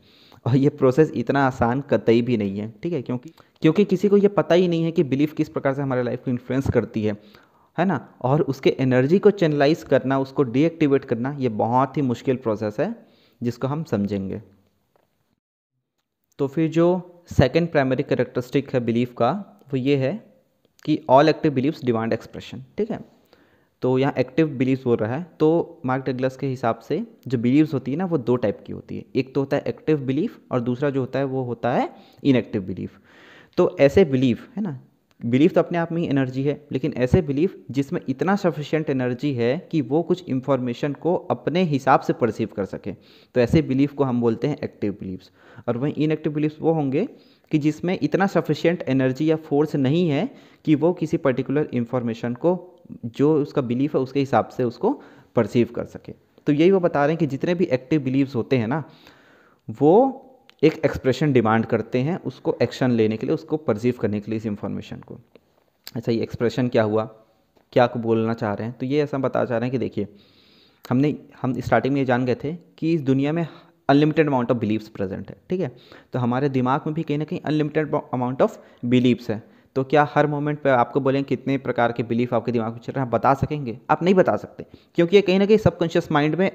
और 0.45 0.55
ये 0.55 0.69
प्रोसेस 0.71 1.11
इतना 1.15 1.45
आसान 1.47 1.81
कतई 1.89 2.21
भी 2.21 2.37
नहीं 2.37 2.59
है, 2.59 2.73
ठीक 2.83 2.93
है? 2.93 3.01
क्योंकि 3.01 3.33
क्योंकि 3.61 3.85
किसी 3.85 4.09
को 4.09 4.17
ये 4.17 4.27
पता 4.29 4.55
ही 4.55 4.67
नहीं 4.67 4.83
है 4.83 4.91
कि 4.91 5.03
बिलीफ 5.05 5.33
किस 5.33 5.49
प्रकार 5.49 5.73
से 5.73 5.81
हमारे 5.81 6.03
लाइफ 6.03 6.23
को 6.25 6.31
इन्फ्लुएंस 6.31 6.69
करती 6.69 7.03
है। 7.03 7.17
है 7.77 7.85
ना? 7.85 7.97
और 8.21 8.41
उसके 8.41 8.75
एनर्जी 8.79 9.19
को 9.19 9.31
चैनलाइज 9.31 9.83
करना, 9.83 10.19
उसको 10.19 10.43
डीएक्टिवेट 10.43 11.05
करना, 11.05 11.35
ये 11.39 11.49
बहुत 11.49 11.97
ही 11.97 12.01
मुश्किल 12.03 12.35
प्रोसेस 12.37 12.79
है, 12.79 12.93
जिसको 13.41 13.67
हम 13.67 13.83
समझेंगे। 13.83 14.41
तो 16.39 16.47
फिर 16.47 16.69
जो 16.69 16.87
सेकेंड 17.31 17.71
प्राइमरी 17.71 18.03
करेक्टरिस्टिक 18.03 18.73
है 18.73 18.79
बिलीफ 18.79 19.13
का, 19.17 19.31
वो 19.69 19.77
ये 19.77 19.95
है 19.97 20.13
कि 20.85 20.99
all 21.09 21.29
active 21.29 21.53
beliefs 21.53 21.83
demand 21.85 22.13
expression 22.13 22.63
ठीक 22.77 22.91
है? 22.91 22.99
तो 23.83 23.97
यहाँ 23.99 24.13
एक्टिव 24.17 24.47
बिलीव्स 24.49 24.83
बोल 24.83 24.97
रहा 24.97 25.15
है 25.15 25.25
तो 25.39 25.81
मार्क 25.85 26.05
डगलस 26.05 26.37
के 26.37 26.47
हिसाब 26.47 26.79
से 26.79 27.01
जो 27.27 27.37
बिलीव्स 27.37 27.73
होती 27.73 27.91
है 27.91 27.97
ना, 27.97 28.05
वो 28.05 28.17
दो 28.17 28.35
टाइप 28.35 28.63
की 28.67 28.73
होती 28.73 28.97
है। 28.97 29.05
एक 29.15 29.33
तो 29.35 29.41
होता 29.41 29.57
है 29.57 29.63
एक्टिव 29.67 29.97
बिलीफ 30.05 30.39
और 30.51 30.61
दूसरा 30.61 30.89
जो 30.89 30.99
होता 30.99 31.19
है, 31.19 31.25
वो 31.25 31.43
होता 31.43 31.71
है 31.71 31.89
इनएक्टिव 32.23 32.61
बिलीफ 32.61 32.99
तो 33.57 33.75
ऐसे 33.79 34.05
बिलीफ 34.05 34.47
है 34.55 34.63
ना 34.63 34.79
बिलीफ 35.21 35.53
तो 35.53 35.61
अपने 35.61 35.77
आप 35.77 35.91
में 35.91 36.01
ही 36.01 36.07
एनर्जी 36.07 36.43
है, 36.43 36.67
लेकिन 36.71 36.93
ऐसे 36.93 37.21
बिलीफ 37.21 37.55
जिसमें 37.71 37.99
इतना 38.09 38.35
सफिशियंट 38.35 38.89
एनर्जी 38.89 39.33
है 39.33 39.57
कि 39.71 39.81
वो 39.81 40.01
कुछ 40.01 40.23
इंफॉर्मेशन 40.29 40.93
को 40.93 41.15
अपने 41.31 41.63
हिसाब 41.63 41.99
से 41.99 42.13
परसीव 42.13 42.49
कर 42.55 42.65
सके। 42.65 42.91
तो 42.91 43.41
ऐसे 43.41 43.61
बिलीफ 43.61 43.93
को 43.93 44.03
हम 44.03 44.21
बोलते 44.21 44.47
हैं 44.47 44.57
एक्टिव 44.63 44.97
बिलीव्स 44.99 45.31
और 45.67 45.77
वहीं 45.77 45.93
इनएक्टिव 45.93 46.33
बिलीव्स 46.33 46.57
वो 46.61 46.73
होंगे 46.73 47.07
कि 47.51 47.57
जिसमें 47.57 47.97
इतना 48.01 48.27
सफिशियंट 48.27 48.83
एनर्जी 48.87 49.29
या 49.31 49.35
फोर्स 49.35 49.75
नहीं 49.75 50.07
है 50.09 50.29
कि 50.65 50.75
वो 50.75 50.93
किसी 50.93 51.17
पर्टिकुलर 51.17 51.69
इंफॉर्मेशन 51.73 52.33
को, 52.33 52.79
जो 53.05 53.33
उसका 53.35 53.61
बिलीफ 53.61 53.95
है, 53.95 54.01
उसके 54.01 54.19
हिसाब 54.19 54.47
से 54.47 54.63
उसको 54.63 55.01
परसीव 55.35 55.69
कर 55.75 55.85
सके। 55.85 56.13
तो 56.47 56.53
यही 56.53 56.71
वो 56.71 56.79
बता 56.79 57.05
रहे 57.05 57.13
हैं 57.13 57.19
कि 57.19 57.27
जितने 57.27 57.55
भी 57.55 57.65
एक्टिव 57.65 58.01
बिलीव्स 58.01 58.35
होते 58.35 58.57
हैं 58.57 58.67
ना, 58.67 58.83
वो 59.67 60.23
एक 60.63 60.81
एक्सप्रेशन 60.85 61.33
डिमांड 61.33 61.65
करते 61.65 61.99
हैं, 61.99 62.19
उसको 62.21 62.55
एक्शन 62.61 62.91
लेने 62.91 63.17
के 63.17 63.25
लिए, 63.25 63.35
उसको 63.35 63.57
परसीव 63.57 63.95
करने 64.01 64.19
के 64.19 64.31
लिए 64.31 64.37
इस 64.37 64.45
इंफॉर्मेशन 64.45 64.97
को। 64.97 65.19
अच्छा 65.95 66.11
ये 66.11 66.21
एक्सप्रेशन 66.21 66.67
क्या 66.67 66.83
हुआ? 66.83 67.03
क्या 67.73 67.85
को 67.87 67.99
बोलना 67.99 68.33
चाह 68.33 68.53
रहे 68.53 68.67
हैं? 68.67 68.75
तो 68.77 68.85
ये 68.85 69.03
ऐसा 69.03 69.17
बता 69.17 69.43
चाह 69.45 69.57
रहे 69.57 69.67
हैं 69.67 69.71
कि 69.71 69.77
देखिए, 69.77 70.07
हमने, 70.89 71.15
हम 71.41 71.59
स्टार्टिंग 71.59 71.93
में 71.93 72.01
ये 72.01 72.05
जान 72.05 72.25
गए 72.25 72.35
थे 72.35 72.53
कि 72.77 72.93
इस 72.93 73.01
दुनिया 73.01 73.33
में 73.33 73.45
unlimited 73.89 74.27
amount 74.27 74.51
of 74.51 74.57
beliefs 74.57 74.87
present 74.87 75.29
है, 75.29 75.35
ठीक 75.49 75.59
है? 75.59 75.71
तो 76.13 76.19
हमारे 76.19 76.49
दिमाग 76.49 76.81
में 76.85 76.93
भी 76.95 77.03
कहीं 77.03 77.17
ना 77.17 77.25
कहीं 77.25 77.39
अनलिमिटेड 77.41 77.95
अमाउंट 78.13 78.41
ऑफ़ 78.41 78.57
बिलीव्स 78.85 79.29
है। 79.29 79.41
तो 79.75 79.83
क्या 79.83 80.07
हर 80.13 80.27
मोमेंट 80.27 80.59
पे 80.61 80.69
आपको 80.69 80.99
बोलें 80.99 81.23
कितने 81.23 81.57
प्रकार 81.57 81.91
के 81.91 82.03
बिलीफ 82.03 82.33
आपके 82.33 82.51
दिमाग 82.51 82.73
में 82.73 82.79
चल 82.79 82.93
रहे 82.93 83.03
हैं 83.03 83.09
बता 83.11 83.33
सकेंगे? 83.33 83.77
आप 83.89 84.03
नहीं 84.03 84.13
बता 84.15 84.35
सकते, 84.35 84.65
क्योंकि 84.95 85.15
ये 85.15 85.21
कहीं 85.21 85.39
ना 85.39 85.45
कहीं 85.45 85.57
सबकॉन्शियस 85.57 86.11
माइंड 86.11 86.35
में 86.35 86.51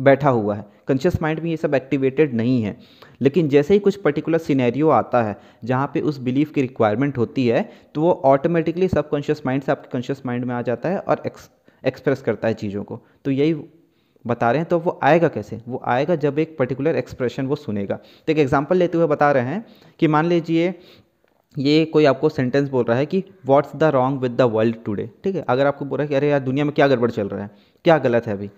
बैठा 0.00 0.30
हुआ 0.30 0.54
है। 0.54 0.64
कॉन्शियस 0.88 1.20
माइंड 1.22 1.40
में 1.40 1.50
ये 1.50 1.56
सब 1.56 1.74
एक्टिवेटेड 1.74 2.34
नहीं 2.34 2.62
है। 2.62 2.76
लेकिन 3.20 3.48
जैसे 3.48 3.74
ही 3.74 3.80
कुछ 3.80 3.96
पर्टिकुलर 3.96 4.38
सिनेरियो 4.40 4.88
आता 4.90 5.22
है, 5.22 5.36
जहाँ 5.64 5.90
पे 5.94 6.00
उस 6.00 6.18
बिलीफ 6.20 6.52
की 6.52 6.60
रिक्वायरमेंट 6.60 7.18
होती 7.18 7.46
है 7.46 7.68
तो 7.94 8.00
वो 8.00 8.12
ऑटोमेटिकली 8.24 8.88
सब 8.88 9.08
कॉन्शियस 9.08 9.42
माइंड 9.46 9.62
से 9.62 9.72
आपके 9.72 9.88
कॉन्शियस 9.92 10.22
माइंड 10.26 10.44
में 10.44 10.54
आ 10.54 10.60
जाता 10.62 10.88
है 10.88 10.98
और 10.98 11.22
एक्स 11.26 11.48
एक्सप्रेस 11.84 12.22
करता 12.22 12.48
है 12.48 12.54
चीज़ों 12.54 12.82
को। 12.84 13.00
तो 13.24 13.30
यही 13.30 13.54
बता 14.24 14.50
रहे 14.50 14.60
हैं 14.60 14.68
तो 14.68 14.78
वो 14.78 14.98
आएगा 15.02 15.28
कैसे? 15.28 15.60
वो 15.68 15.80
आएगा 15.86 16.14
जब 16.16 16.38
एक 16.38 16.56
पर्टिकुलर 16.58 16.96
एक्सप्रेशन 16.96 17.46
वो 17.46 17.56
सुनेगा। 17.56 17.96
तो 17.96 18.32
एक 18.32 18.38
एग्ज़ाम्पल 18.38 18.76
लेते 18.76 18.98
हुए 18.98 19.06
बता 19.06 19.30
रहे 19.32 19.44
हैं 19.44 19.64
कि 20.00 20.08
मान 20.08 20.26
लीजिए, 20.26 20.74
ये 21.54 21.84
कोई 21.84 22.04
आपको 22.04 22.28
सेंटेंस 22.28 22.68
बोल 22.68 22.84
रहा 22.84 22.96
है 22.98 23.06
कि 23.06 23.22
what's 23.46 23.76
the 23.76 23.84
wrong 23.94 24.20
with 24.20 24.32
the 24.32 24.42
world 24.52 24.76
today 24.84 25.08
ठीक 25.24 25.34
है? 25.36 25.42
अगर 25.42 25.66
आपको 25.66 25.84
बोल 25.84 25.98
रहा 25.98 26.04
है 26.04 26.08
कि, 26.08 26.14
अरे 26.14 26.30
यार, 26.30 26.40
दुनिया 26.40 26.64
में 26.64 26.74
क्या 26.74 26.88
गड़बड़ 26.88 27.10
चल 27.10 27.28
रहा 27.28 27.42
है? 27.42 27.50
क्या 27.84 27.98
गलत 27.98 28.26
है 28.26 28.32
अभी? 28.32 28.50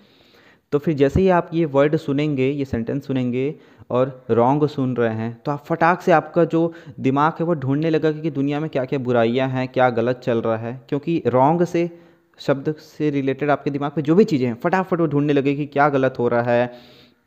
तो 0.72 0.78
फिर 0.78 0.94
जैसे 0.94 1.20
ही 1.20 1.28
आप 1.30 1.50
ये 1.54 1.64
वर्ड 1.66 1.96
सुनेंगे, 1.96 2.48
ये 2.48 2.64
सेंटेंस 2.64 3.06
सुनेंगे 3.06 3.54
और 3.90 4.26
रॉन्ग 4.30 4.66
सुन 4.68 4.96
रहे 4.96 5.14
हैं 5.14 5.40
तो 5.44 5.52
आप 5.52 5.64
फटाक 5.66 6.00
से 6.00 6.12
आपका 6.12 6.44
जो 6.46 6.72
दिमाग 7.00 7.34
है 7.40 7.46
वो 7.46 7.54
ढूँढने 7.54 7.90
लगा 7.90 8.12
कि 8.12 8.30
दुनिया 8.30 8.60
में 8.60 8.68
क्या 8.70 8.84
क्या 8.84 8.98
बुराइयाँ 8.98 9.48
हैं, 9.48 9.66
क्या 9.68 9.88
गलत 9.90 10.20
चल 10.24 10.40
रहा 10.40 10.56
है। 10.56 10.80
क्योंकि 10.88 11.22
रॉन्ग 11.26 11.64
से, 11.64 11.90
शब्द 12.38 12.74
से 12.78 13.10
रिलेटेड 13.10 13.50
आपके 13.50 13.70
दिमाग 13.70 13.92
में 13.96 14.04
जो 14.04 14.14
भी 14.14 14.24
चीज़ें 14.24 14.46
हैं, 14.46 14.54
फटाफट 14.54 15.00
वो 15.00 15.06
ढूँढने 15.06 15.32
लगे 15.32 15.54
कि 15.54 15.66
क्या 15.66 15.88
गलत 15.88 16.18
हो 16.18 16.28
रहा 16.28 16.52
है 16.52 16.66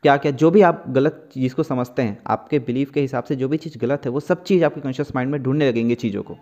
क्या 0.04 0.16
क्या 0.16 0.32
जो 0.32 0.50
भी 0.50 0.60
आप 0.62 0.84
गलत 0.88 1.28
चीज़ 1.34 1.54
को 1.54 1.62
समझते 1.62 2.02
हैं, 2.02 2.18
आपके 2.26 2.58
बिलीफ 2.58 2.90
के 2.90 3.00
हिसाब 3.00 3.24
से 3.24 3.36
जो 3.36 3.48
भी 3.48 3.56
चीज़ 3.56 3.78
गलत 3.78 4.04
है, 4.04 4.10
वो 4.10 4.20
सब 4.20 4.42
चीज़ 4.44 4.64
आपके 4.64 4.80
कॉन्शियस 4.80 5.14
माइंड 5.14 5.30
में 5.30 5.42
ढूँढने 5.42 5.68
लगेंगे 5.68 5.94
चीज़ों 5.94 6.22
को। 6.22 6.36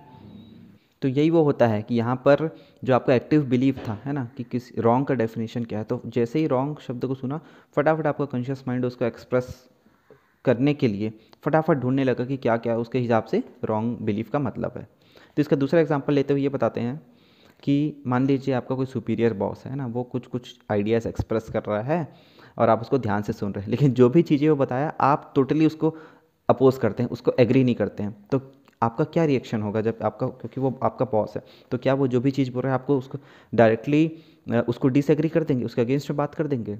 तो 1.03 1.09
यही 1.09 1.31
वो 1.31 1.43
होता 1.43 1.67
है 1.67 1.83
कि 1.83 1.95
यहाँ 1.95 2.15
पर 2.25 2.49
जो 2.85 2.95
आपका 2.95 3.15
एक्टिव 3.15 3.45
बिलीव 3.47 3.75
था, 3.79 3.99
है 4.05 4.13
ना, 4.13 4.25
कि 4.37 4.45
किस 4.45 4.71
रॉन्ग 4.79 5.07
का 5.07 5.15
डेफिनेशन 5.15 5.65
क्या 5.65 5.79
है 5.79 5.85
तो 5.85 6.01
जैसे 6.07 6.39
ही 6.39 6.47
रॉन्ग 6.47 6.79
शब्द 6.79 7.05
को 7.05 7.15
सुना, 7.15 7.41
फटाफट 7.77 8.07
आपका 8.07 8.25
कॉन्शियस 8.27 8.65
माइंड 8.69 8.85
उसको 8.85 9.05
एक्सप्रेस 9.05 9.69
करने 10.45 10.75
के 10.75 10.89
लिए 10.89 11.13
फटाफट 11.45 11.79
ढूँढने 11.79 12.05
लगा 12.05 12.25
कि 12.25 12.37
क्या 12.39 12.57
क्या 12.57 12.77
उसके 12.79 12.99
हिसाब 12.99 13.25
से 13.25 13.43
रॉन्ग 13.65 13.99
बिलीफ 14.03 14.31
का 14.31 14.39
मतलब 14.39 14.73
है। 14.77 14.83
तो 15.37 15.41
इसका 15.41 15.57
दूसरा 15.57 15.81
एग्ज़ाम्पल 15.81 16.13
लेते 16.13 16.33
हुए 16.35 16.43
ये 16.43 16.49
बताते 16.49 16.81
हैं 16.81 17.01
कि 17.63 18.03
मान 18.07 18.27
लीजिए 18.27 18.55
आपका 18.55 18.75
कोई 18.75 18.87
सुपीरियर 18.87 19.33
बॉस 19.35 19.65
है 19.67 19.75
ना, 19.77 19.87
वो 19.87 20.03
कुछ 20.05 20.27
कुछ 20.27 20.55
आइडियाज़ 20.71 21.09
एक्सप्रेस 21.09 21.49
कर 21.51 21.63
रहा 21.63 21.81
है 21.83 22.07
और 22.59 22.69
आप 22.69 22.81
उसको 22.81 22.99
ध्यान 22.99 23.23
से 23.23 23.33
सुन 23.33 23.53
रहे 23.53 23.65
हैं, 23.65 23.71
लेकिन 23.71 23.93
जो 23.93 24.09
भी 24.09 24.23
चीज़ें 24.23 24.49
वो 24.51 24.57
बताया, 24.57 24.93
आप 25.01 25.33
टोटली 25.35 25.67
उसको 25.67 25.95
अपोज 26.49 26.79
करते 26.79 27.03
हैं, 27.03 27.11
उसको 27.11 27.33
एग्री 27.39 27.65
नहीं 27.65 27.75
करते 27.75 28.03
हैं। 28.03 28.17
तो 28.31 28.39
आपका 28.83 29.05
क्या 29.05 29.25
रिएक्शन 29.25 29.63
होगा 29.63 29.81
जब 29.81 29.99
आपका, 30.03 30.27
क्योंकि 30.27 30.61
वो 30.61 30.79
आपका 30.83 31.05
बॉस 31.05 31.37
है 31.37 31.43
तो 31.71 31.79
क्या 31.79 31.95
वो 31.95 32.07
जो 32.09 32.21
भी 32.21 32.31
चीज़ 32.31 32.51
बोल 32.53 32.63
रहा 32.63 32.73
है, 32.73 32.79
आपको 32.81 32.99
उसको 32.99 33.19
डायरेक्टली 33.53 34.11
उसको 34.69 34.89
डिसएग्री 34.89 35.29
कर 35.29 35.45
देंगे, 35.45 35.65
उसके 35.65 35.83
अगेंस्ट 35.83 36.11
में 36.11 36.17
बात 36.17 36.35
कर 36.35 36.47
देंगे? 36.47 36.79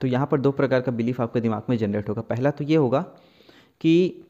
तो 0.00 0.06
यहाँ 0.06 0.26
पर 0.26 0.40
दो 0.40 0.50
प्रकार 0.52 0.80
का 0.80 0.92
बिलीफ 0.92 1.20
आपके 1.20 1.40
दिमाग 1.40 1.62
में 1.70 1.76
जनरेट 1.78 2.08
होगा। 2.08 2.22
पहला 2.22 2.50
तो 2.50 2.64
ये 2.64 2.76
होगा 2.76 3.00
कि, 3.80 4.24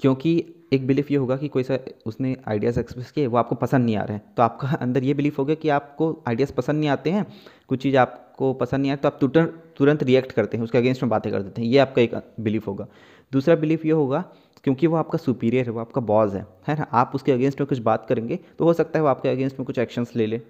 क्योंकि 0.00 0.44
एक 0.72 0.86
बिलीफ 0.86 1.10
ये 1.10 1.16
होगा 1.16 1.36
कि 1.36 1.48
कोई 1.48 1.62
सा 1.62 1.78
उसने 2.06 2.36
आइडियाज़ 2.48 2.78
एक्सप्रेस 2.80 3.10
किए, 3.10 3.26
वो 3.26 3.36
आपको 3.38 3.54
पसंद 3.54 3.84
नहीं 3.84 3.96
आ 3.96 4.02
रहे 4.04 4.16
हैं। 4.16 4.34
तो 4.36 4.42
आपका 4.42 4.68
अंदर 4.82 5.04
ये 5.04 5.14
बिलीफ 5.14 5.38
हो 5.38 5.44
गया 5.44 5.56
कि 5.56 5.68
आपको 5.70 6.12
आइडियाज़ 6.28 6.52
पसंद 6.52 6.80
नहीं 6.80 6.88
आते 6.90 7.10
हैं, 7.10 7.26
कुछ 7.68 7.82
चीज़ 7.82 7.96
आपको 7.96 8.52
पसंद 8.54 8.80
नहीं 8.80 8.90
आए 8.90 8.96
तो 8.96 9.08
आप 9.08 9.18
तुरंत 9.20 9.62
तुरंत 9.78 10.02
रिएक्ट 10.02 10.32
करते 10.32 10.56
हैं, 10.56 10.64
उसके 10.64 10.78
अगेंस्ट 10.78 11.02
में 11.02 11.10
बातें 11.10 11.32
कर 11.32 11.42
देते 11.42 11.62
हैं। 11.62 11.68
ये 11.68 11.78
आपका 11.78 12.02
एक 12.02 12.14
बिलीफ 12.40 12.66
होगा। 12.66 12.86
दूसरा 13.32 13.54
बिलीफ 13.56 13.84
ये 13.86 13.92
होगा 13.92 14.24
क्योंकि 14.64 14.86
वो 14.86 14.96
आपका 14.96 15.18
सुपीरियर 15.18 15.66
है, 15.66 15.72
वो 15.72 15.80
आपका 15.80 16.00
बॉस 16.02 16.32
है 16.34 16.46
है 16.68 16.76
ना? 16.76 16.86
आप 16.92 17.12
उसके 17.14 17.32
अगेंस्ट 17.32 17.60
में 17.60 17.66
कुछ 17.66 17.78
बात 17.80 18.06
करेंगे 18.06 18.38
तो 18.58 18.64
हो 18.64 18.72
सकता 18.72 18.98
है 18.98 19.02
वो 19.02 19.08
आपके 19.08 19.28
अगेंस्ट 19.28 19.58
में 19.58 19.66
कुछ 19.66 19.78
एक्शंस 19.78 20.12
ले 20.16 20.26
ले, 20.26 20.40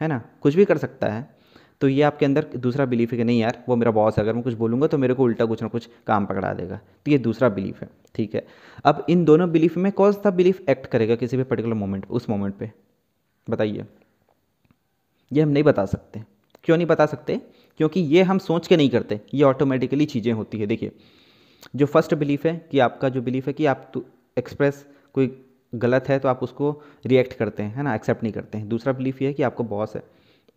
है 0.00 0.08
ना? 0.08 0.22
कुछ 0.40 0.54
भी 0.54 0.64
कर 0.64 0.78
सकता 0.78 1.08
है। 1.08 1.28
तो 1.80 1.88
ये 1.88 2.02
आपके 2.02 2.26
अंदर 2.26 2.44
दूसरा 2.56 2.84
बिलीफ 2.86 3.12
है 3.12 3.16
कि 3.18 3.24
नहीं 3.24 3.40
यार, 3.40 3.62
वो 3.68 3.76
मेरा 3.76 3.90
बॉस 3.90 4.18
है, 4.18 4.22
अगर 4.24 4.34
मैं 4.34 4.42
कुछ 4.42 4.54
बोलूँगा 4.54 4.86
तो 4.86 4.98
मेरे 4.98 5.14
को 5.14 5.22
उल्टा 5.22 5.44
कुछ 5.44 5.62
ना 5.62 5.68
कुछ 5.68 5.88
काम 6.06 6.26
पकड़ा 6.26 6.52
देगा। 6.54 6.76
तो 6.76 7.10
ये 7.10 7.18
दूसरा 7.18 7.48
बिलीफ 7.48 7.80
है, 7.80 7.88
ठीक 8.14 8.34
है? 8.34 8.46
अब 8.84 9.04
इन 9.10 9.24
दोनों 9.24 9.50
बिलीफ 9.50 9.76
में 9.76 9.90
कौन 9.92 10.12
सा 10.12 10.30
बिलीफ 10.30 10.68
एक्ट 10.68 10.86
करेगा 10.86 11.14
किसी 11.14 11.36
भी 11.36 11.42
पर्टिकुलर 11.42 11.74
मोमेंट 11.74 12.06
उस 12.10 12.28
मोमेंट 12.30 12.54
पे? 12.54 12.70
बताइए। 13.46 13.84
ये 15.30 15.42
हम 15.42 15.48
नहीं 15.48 15.64
बता 15.64 15.84
सकते। 15.86 16.22
क्यों 16.64 16.76
नहीं 16.76 16.86
बता 16.86 17.06
सकते? 17.06 17.40
क्योंकि 17.80 18.00
ये 18.00 18.22
हम 18.22 18.38
सोच 18.38 18.66
के 18.66 18.76
नहीं 18.76 18.88
करते। 18.90 19.20
ये 19.34 19.42
ऑटोमेटिकली 19.42 20.06
चीज़ें 20.06 20.32
होती 20.32 20.58
है। 20.58 20.66
देखिए 20.66 20.92
जो 21.76 21.86
फ़र्स्ट 21.86 22.14
बिलीफ 22.14 22.46
है 22.46 22.68
कि 22.70 22.78
आपका 22.78 23.08
जो 23.08 23.22
बिलीफ 23.22 23.46
है 23.46 23.52
कि 23.52 23.66
आप 23.66 23.90
तो 23.94 24.04
एक्सप्रेस 24.38 24.86
कोई 25.14 25.44
गलत 25.74 26.08
है 26.08 26.18
तो 26.18 26.28
आप 26.28 26.42
उसको 26.42 26.82
रिएक्ट 27.06 27.32
करते 27.32 27.62
हैं, 27.62 27.74
है 27.74 27.82
ना? 27.82 27.94
एक्सेप्ट 27.94 28.22
नहीं 28.22 28.32
करते 28.32 28.58
हैं। 28.58 28.68
दूसरा 28.68 28.92
बिलीफ 28.92 29.22
ये 29.22 29.28
है 29.28 29.34
कि 29.34 29.42
आपका 29.42 29.64
बॉस 29.64 29.94
है। 29.96 30.02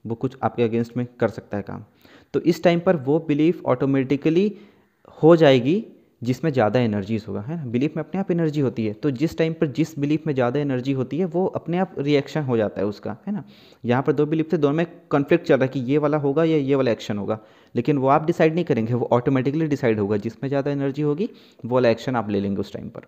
वो 0.08 0.16
कुछ 0.16 0.38
आपके 0.44 0.64
अगेंस्ट 0.64 0.98
में 0.98 1.08
कर 1.20 1.28
सकता 1.28 1.58
है 1.58 1.64
काम। 1.64 1.84
तो 2.34 2.40
इस 2.40 2.64
टाइम 2.64 2.80
पर 2.80 2.96
वो 2.96 3.20
बिलीफ 3.20 3.66
ऑटोमेटिकली 3.66 4.58
हो 5.24 5.36
जाएगी 5.36 5.86
जिसमें 6.22 6.52
ज़्यादा 6.52 6.80
एनर्जीज 6.80 7.26
होगा, 7.28 7.42
है 7.42 7.56
ना? 7.58 7.66
बिलीफ 7.66 7.96
में 7.98 8.04
अपने 8.04 8.20
आप 8.20 8.32
एनर्जी 8.32 8.62
होती 8.62 8.86
है। 8.86 8.94
तो 8.94 9.12
जिस 9.12 9.38
टाइम 9.38 9.54
पर 9.54 9.68
जिस 9.68 9.98
बिलीफ 10.00 10.28
में 10.28 10.34
ज़्यादा 10.34 10.60
एनर्जी 10.60 10.94
होती 10.94 11.18
है, 11.18 11.26
वो 11.26 11.46
अपने 11.46 11.78
आप 11.78 11.96
रिएक्शन 12.00 12.44
हो 12.44 12.58
जाता 12.58 12.82
है 12.82 12.88
उसका, 12.88 13.16
है 13.28 13.34
ना? 13.34 13.44
यहाँ 13.86 14.04
पर 14.04 14.14
दो 14.14 14.26
बिलीफ 14.26 14.52
थे, 14.54 14.58
दोनों 14.58 14.76
में 14.76 14.86
कॉन्फ्लिक्ट 15.10 15.46
चल 15.46 15.56
रहा 15.56 15.64
है 15.64 15.70
कि 15.70 15.80
ये 15.92 15.98
वाला 15.98 16.18
होगा 16.18 16.44
या 16.44 16.58
ये 16.58 16.76
वाला 16.76 16.92
एक्शन 16.92 17.18
होगा। 17.18 17.40
लेकिन 17.76 17.98
वो 17.98 18.08
आप 18.08 18.26
डिसाइड 18.26 18.54
नहीं 18.54 18.66
करेंगे, 18.66 18.94
वो 18.94 19.10
ऑटोमेटिकली 19.12 19.68
डिसाइड 19.68 20.00
होगा 20.00 20.18
जिसमें 20.18 20.48
ज़्यादा 20.50 20.72
एनर्जी 20.72 21.02
होगी, 21.02 21.30
वो 21.66 21.76
वाला 21.76 21.90
एक्शन 21.90 22.16
आप 22.16 22.30
ले 22.30 22.40
लेंगे 22.40 22.60
उस 22.62 22.74
टाइम 22.74 22.90
पर। 22.90 23.08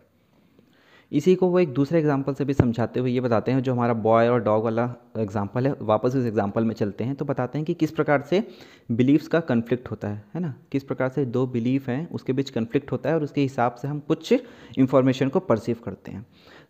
इसी 1.11 1.33
को 1.35 1.47
वो 1.47 1.59
एक 1.59 1.73
दूसरे 1.73 1.99
एग्ज़ाम्पल 1.99 2.33
से 2.33 2.45
भी 2.45 2.53
समझाते 2.53 2.99
हुए 2.99 3.11
ये 3.11 3.21
बताते 3.21 3.51
हैं, 3.51 3.61
जो 3.63 3.73
हमारा 3.73 3.93
बॉय 3.93 4.27
और 4.27 4.43
डॉग 4.43 4.63
वाला 4.63 4.85
एग्ज़ाम्पल 5.19 5.67
है, 5.67 5.74
वापस 5.81 6.15
उस 6.15 6.25
एग्ज़ाम्पल 6.25 6.63
में 6.63 6.74
चलते 6.75 7.03
हैं 7.03 7.15
तो 7.15 7.25
बताते 7.25 7.57
हैं 7.57 7.65
कि 7.65 7.74
किस 7.75 7.91
प्रकार 7.91 8.21
से 8.21 8.43
बिलीव्स 8.91 9.27
का 9.27 9.39
कन्फ्लिक्ट 9.41 9.91
होता 9.91 10.07
है 10.07 10.24
है 10.36 10.41
ना? 10.41 10.53
किस 10.71 10.83
प्रकार 10.83 11.09
से 11.09 11.25
दो 11.27 11.45
बिलीफ 11.47 11.89
हैं, 11.89 12.09
उसके 12.09 12.33
बीच 12.33 12.50
कन्फ्लिक्ट 12.50 12.91
होता 12.91 13.09
है 13.09 13.15
और 13.15 13.24
उसके 13.24 13.41
हिसाब 13.41 13.75
से 13.75 13.88
हम 13.88 14.00
कुछ 14.01 14.33
इन्फॉर्मेशन 14.77 15.29
को 15.29 15.39
परसीव 15.41 15.77
करते 15.86 16.12
हैं। 16.12 16.25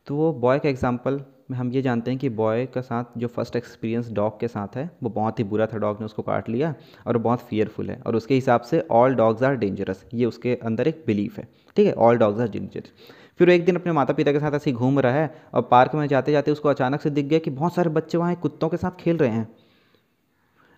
तो 0.08 0.16
वो 0.16 0.32
बॉय 0.36 0.60
का 0.60 0.70
एग्ज़ाम्पल 0.70 1.22
में 1.52 1.58
हम 1.58 1.72
ये 1.72 1.82
जानते 1.82 2.12
हैं 2.12 2.20
कि 2.20 2.30
बॉय 2.32 2.66
का 2.66 2.82
साथ, 2.82 3.04
जो 3.18 3.28
फ़र्स्ट 3.28 3.56
एक्सपीरियंस 3.56 4.12
डॉग 4.12 4.40
के 4.40 4.48
साथ 4.48 4.76
है, 4.78 4.90
वो 5.04 5.10
बहुत 5.10 5.40
ही 5.40 5.44
बुरा 5.44 5.66
था 5.66 5.78
डॉग 5.78 6.00
ने 6.00 6.06
उसको 6.06 6.22
काट 6.24 6.50
लिया 6.50 6.74
और 7.08 7.18
बहुत 7.20 7.42
फियरफुल 7.42 7.90
है 7.90 8.02
और 8.02 8.16
उसके 8.16 8.36
हिसाब 8.36 8.62
से 8.62 8.80
ऑल 8.92 9.16
डॉग्स 9.16 9.44
आर 9.44 9.56
डेंजरस 9.58 10.06
ये 10.14 10.26
उसके 10.26 10.56
अंदर 10.56 10.88
एक 10.88 11.04
बिलीफ 11.08 11.38
है, 11.38 11.48
ठीक 11.78 11.88
है? 11.88 11.94
ऑल 11.94 12.18
डॉग्स 12.18 12.42
आर 12.42 12.50
डेंजरस 12.50 12.92
फिर 13.40 13.50
एक 13.50 13.66
दिन 13.66 13.76
अपने 13.76 13.92
माता 13.92 14.14
पिता 14.14 14.32
के 14.32 14.40
साथ 14.40 14.52
ऐसे 14.52 14.72
घूम 14.72 15.00
रहा 15.00 15.14
है 15.14 15.42
और 15.54 15.62
पार्क 15.62 15.96
में 15.96 16.08
जाते 16.08 16.32
जाते 16.32 16.52
उसको 16.52 16.70
अचानक 16.70 17.02
से 17.02 17.10
दिख 17.10 17.26
गया 17.26 17.40
कि 17.40 17.50
बहुत 17.50 17.76
सारे 17.76 17.90
बच्चे 17.90 18.18
वहाँ 18.18 18.36
कुत्तों 18.36 18.70
के 18.70 18.78
साथ 18.78 18.92
खेल 19.00 19.18
रहे 19.18 19.30
हैं। 19.30 19.48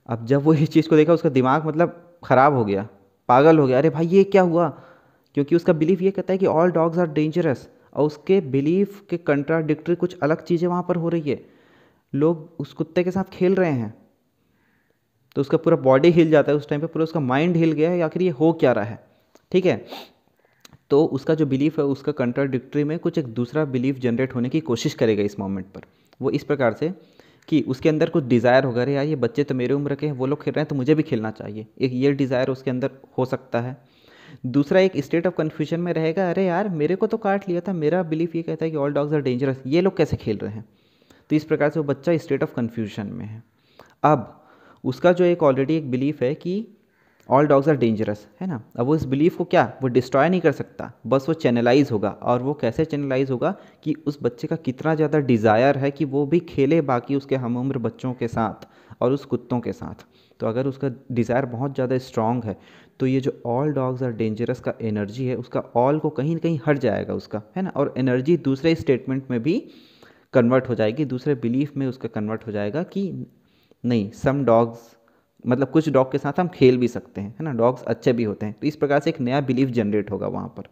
अब 0.10 0.26
जब 0.26 0.44
वो 0.44 0.54
इस 0.54 0.70
चीज़ 0.70 0.90
को 0.90 0.96
देखा, 0.96 1.14
उसका 1.14 1.30
दिमाग 1.30 1.66
मतलब 1.68 2.20
ख़राब 2.26 2.54
हो 2.54 2.66
गया, 2.66 2.88
पागल 3.30 3.60
हो 3.60 3.68
गया। 3.68 3.78
अरे 3.78 3.90
भाई, 3.90 4.08
ये 4.08 4.24
क्या 4.24 4.42
हुआ? 4.42 4.70
क्योंकि 5.36 5.56
उसका 5.56 5.74
बिलीफ 5.74 6.02
ये 6.02 6.12
कहता 6.12 6.34
है 6.34 6.38
कि 6.38 6.46
ऑल 6.46 6.72
डॉग्स 6.72 6.98
आर 6.98 7.08
डेंजरस 7.08 7.68
और 7.94 8.06
उसके 8.06 8.42
बिलीफ 8.42 9.02
के 9.10 9.18
कंट्राडिक्टरी 9.18 9.96
कुछ 9.96 10.18
अलग 10.20 10.44
चीज़ें 10.44 10.68
वहाँ 10.68 10.84
पर 10.84 10.96
हो 10.96 11.10
रही 11.10 11.30
है। 11.30 11.42
लोग 12.14 12.50
उस 12.60 12.74
कुत्ते 12.74 13.04
के 13.04 13.12
साथ 13.12 13.24
खेल 13.24 13.56
रहे 13.56 13.72
हैं। 13.72 13.94
तो 15.36 15.42
उसका 15.42 15.58
पूरा 15.58 15.78
बॉडी 15.78 16.10
हिल 16.10 16.30
जाता 16.30 16.52
है 16.52 16.58
उस 16.58 16.70
टाइम 16.70 16.82
पे, 16.82 16.88
पूरा 16.88 17.04
उसका 17.04 17.20
माइंड 17.20 17.56
हिल 17.56 17.72
गया 17.72 17.90
है, 17.92 18.02
आखिर 18.02 18.22
ये 18.22 18.30
हो 18.30 18.54
क्या 18.54 18.72
रहा 18.72 18.84
है? 18.84 19.04
ठीक 19.52 19.66
है? 19.66 19.86
तो 20.92 21.04
उसका 21.06 21.34
जो 21.36 21.46
बिलीफ 21.46 21.78
है, 21.80 21.86
उसका 21.86 22.12
कंट्राडिक्ट्री 22.14 22.84
में 22.84 22.98
कुछ 23.00 23.18
एक 23.18 23.26
दूसरा 23.34 23.66
बिलीफ 23.68 24.00
जनरेट 24.00 24.36
होने 24.36 24.50
की 24.50 24.60
कोशिश 24.62 24.94
करेगा 24.94 25.24
इस 25.24 25.40
मोमेंट 25.40 25.66
पर। 25.66 25.82
वो 26.20 26.30
इस 26.32 26.44
प्रकार 26.44 26.74
से 26.74 26.92
कि 27.48 27.62
उसके 27.68 27.90
अंदर 27.90 28.10
कुछ 28.10 28.24
डिज़ायर 28.24 28.64
होगा, 28.64 28.82
अरे 28.82 28.94
यार, 28.94 29.06
ये 29.06 29.16
बच्चे 29.16 29.44
तो 29.44 29.56
मेरे 29.56 29.74
उम्र 29.74 29.96
के 29.96 30.06
हैं, 30.06 30.14
वो 30.14 30.26
लोग 30.26 30.44
खेल 30.44 30.54
रहे 30.54 30.62
हैं 30.62 30.70
तो 30.70 30.76
मुझे 30.76 30.96
भी 30.96 31.04
खेलना 31.04 31.32
चाहिए। 31.32 31.68
एक 31.80 31.92
ये 31.94 32.12
डिज़ायर 32.14 32.50
उसके 32.50 32.72
अंदर 32.72 32.92
हो 33.18 33.26
सकता 33.26 33.62
है। 33.62 33.78
दूसरा 34.48 34.80
एक 34.80 34.98
स्टेट 34.98 35.28
ऑफ़ 35.28 35.34
कन्फ्यूज़न 35.36 35.80
में 35.80 35.92
रहेगा, 35.94 36.30
अरे 36.30 36.46
यार, 36.46 36.70
मेरे 36.70 36.96
को 36.96 37.08
तो 37.08 37.18
काट 37.18 37.48
लिया 37.50 37.62
था, 37.62 37.74
मेरा 37.74 38.02
बिलीफ 38.04 38.36
ये 38.36 38.42
कहता 38.42 38.66
है 38.66 38.72
कि 38.72 38.78
ऑल 38.78 38.94
डॉग्स 38.94 39.14
आर 39.14 39.22
डेंजरस 39.22 39.62
ये 39.68 39.82
लोग 39.82 39.98
कैसे 39.98 40.18
खेल 40.18 40.38
रहे 40.38 40.52
हैं? 40.52 40.66
तो 41.30 41.36
इस 41.36 41.44
प्रकार 41.44 41.70
से 41.70 41.80
वो 41.80 41.86
बच्चा 41.86 42.18
स्टेट 42.18 42.44
ऑफ़ 42.44 42.54
कन्फ्यूज़न 42.56 43.08
में 43.08 43.26
है। 43.26 43.44
अब 44.04 44.36
उसका 44.84 45.12
जो 45.12 45.26
एक 45.26 45.44
ऑलरेडी 45.44 45.76
एक 45.76 45.90
बिलीफ 45.92 46.22
है 46.22 46.34
कि 46.36 46.66
ऑल 47.30 47.48
डॉग्स 47.48 47.68
आर 47.70 47.76
डेंजरस 47.78 48.28
है 48.42 48.48
ना? 48.48 48.62
अब 48.76 48.86
वो 48.86 48.96
इस 48.96 49.06
बिलीफ 49.06 49.36
को 49.38 49.44
क्या? 49.46 49.64
वो 49.82 49.88
डिस्ट्रॉय 49.90 50.30
नहीं 50.30 50.42
कर 50.42 50.52
सकता। 50.52 50.92
बस 51.08 51.26
वो 51.28 51.34
चैनलाइज 51.36 51.92
होगा। 51.92 52.10
और 52.10 52.42
वो 52.44 52.54
कैसे 52.54 52.86
चैनलाइज 52.86 53.32
होगा? 53.32 53.56
कि 53.84 53.94
उस 54.08 54.20
बच्चे 54.24 54.48
का 54.48 54.56
कितना 54.58 54.96
ज़्यादा 54.96 55.20
डिज़ायर 55.22 55.78
है 55.78 55.92
कि 55.92 56.06
वो 56.06 56.26
भी 56.26 56.40
खेले 56.50 56.82
बाकी 56.84 57.16
उसके 57.16 57.36
हम 57.38 57.58
उम्र 57.58 57.78
बच्चों 57.80 58.14
के 58.14 58.28
साथ 58.28 58.68
और 59.02 59.12
उस 59.12 59.26
कुत्तों 59.26 59.60
के 59.60 59.74
साथ। 59.74 60.06
तो 60.40 60.48
अगर 60.48 60.68
उसका 60.68 60.90
डिज़ायर 61.12 61.46
बहुत 61.48 61.74
ज़्यादा 61.76 61.98
स्ट्रॉन्ग 62.00 62.44
है 62.46 62.58
तो 63.00 63.06
ये 63.06 63.20
जो 63.22 63.32
ऑल 63.46 63.72
डॉग्स 63.74 64.02
आर 64.04 64.12
डेंजरस 64.14 64.60
का 64.60 64.74
एनर्जी 64.82 65.26
है, 65.26 65.36
उसका 65.36 65.60
ऑल 65.78 66.00
को 66.00 66.10
कहीं 66.12 66.34
ना 66.34 66.40
कहीं 66.40 66.60
हट 66.68 66.78
जाएगा 66.78 67.14
उसका, 67.14 67.42
है 67.56 67.64
ना? 67.64 67.70
और 67.70 67.94
एनर्जी 67.98 68.36
दूसरे 68.40 68.74
स्टेटमेंट 68.76 69.30
में 69.32 69.42
भी 69.44 69.60
कन्वर्ट 70.34 70.70
हो 70.70 70.76
जाएगी। 70.76 71.06
दूसरे 71.06 71.36
बिलीफ 71.38 71.78
में 71.78 71.86
उसका 71.88 72.10
कन्वर्ट 72.10 72.46
हो 72.48 72.52
जाएगा 72.52 72.84
कि 72.86 73.12
नहीं 73.84 74.10
सम 74.14 74.44
डॉग्स 74.46 74.96
मतलब 75.46 75.70
कुछ 75.70 75.90
डॉग 75.90 76.12
के 76.12 76.18
साथ 76.18 76.40
हम 76.40 76.48
खेल 76.48 76.78
भी 76.78 76.88
सकते 76.88 77.22
हैं, 77.22 77.30
है 77.30 77.44
ना? 77.44 77.52
डॉग्स 77.54 77.84
अच्छे 77.84 78.14
भी 78.14 78.24
होते 78.24 78.46
हैं। 78.46 78.56
तो 78.62 78.68
इस 78.68 78.76
प्रकार 78.76 79.00
से 79.00 79.10
एक 79.10 79.20
नया 79.22 79.42
बिलीफ 79.42 79.70
जनरेट 79.70 80.12
होगा 80.12 80.28
वहाँ 80.28 80.48
पर। 80.58 80.68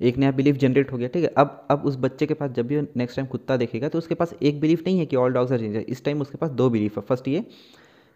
एक 0.00 0.16
नया 0.18 0.30
बिलीफ 0.32 0.56
जनरेट 0.56 0.92
हो 0.92 0.98
गया, 0.98 1.08
ठीक 1.08 1.22
है? 1.22 1.28
अब 1.28 1.66
अब 1.70 1.84
उस 1.86 1.96
बच्चे 1.98 2.26
के 2.26 2.34
पास 2.34 2.50
जब 2.50 2.66
भी 2.66 2.80
नेक्स्ट 2.96 3.16
टाइम 3.16 3.26
कुत्ता 3.28 3.56
देखेगा 3.56 3.88
तो 3.88 3.98
उसके 3.98 4.14
पास 4.14 4.34
एक 4.42 4.60
बिलीफ 4.60 4.82
नहीं 4.86 4.98
है 4.98 5.06
कि 5.06 5.16
ऑल 5.16 5.32
डॉग्स 5.32 5.52
आर 5.52 5.58
डेंजर 5.58 5.80
इस 5.80 6.04
टाइम 6.04 6.20
उसके 6.20 6.38
पास 6.38 6.50
दो 6.52 6.68
बिलीफ 6.70 6.96
है। 6.96 7.02
फ़र्स्ट 7.02 7.28
ये 7.28 7.44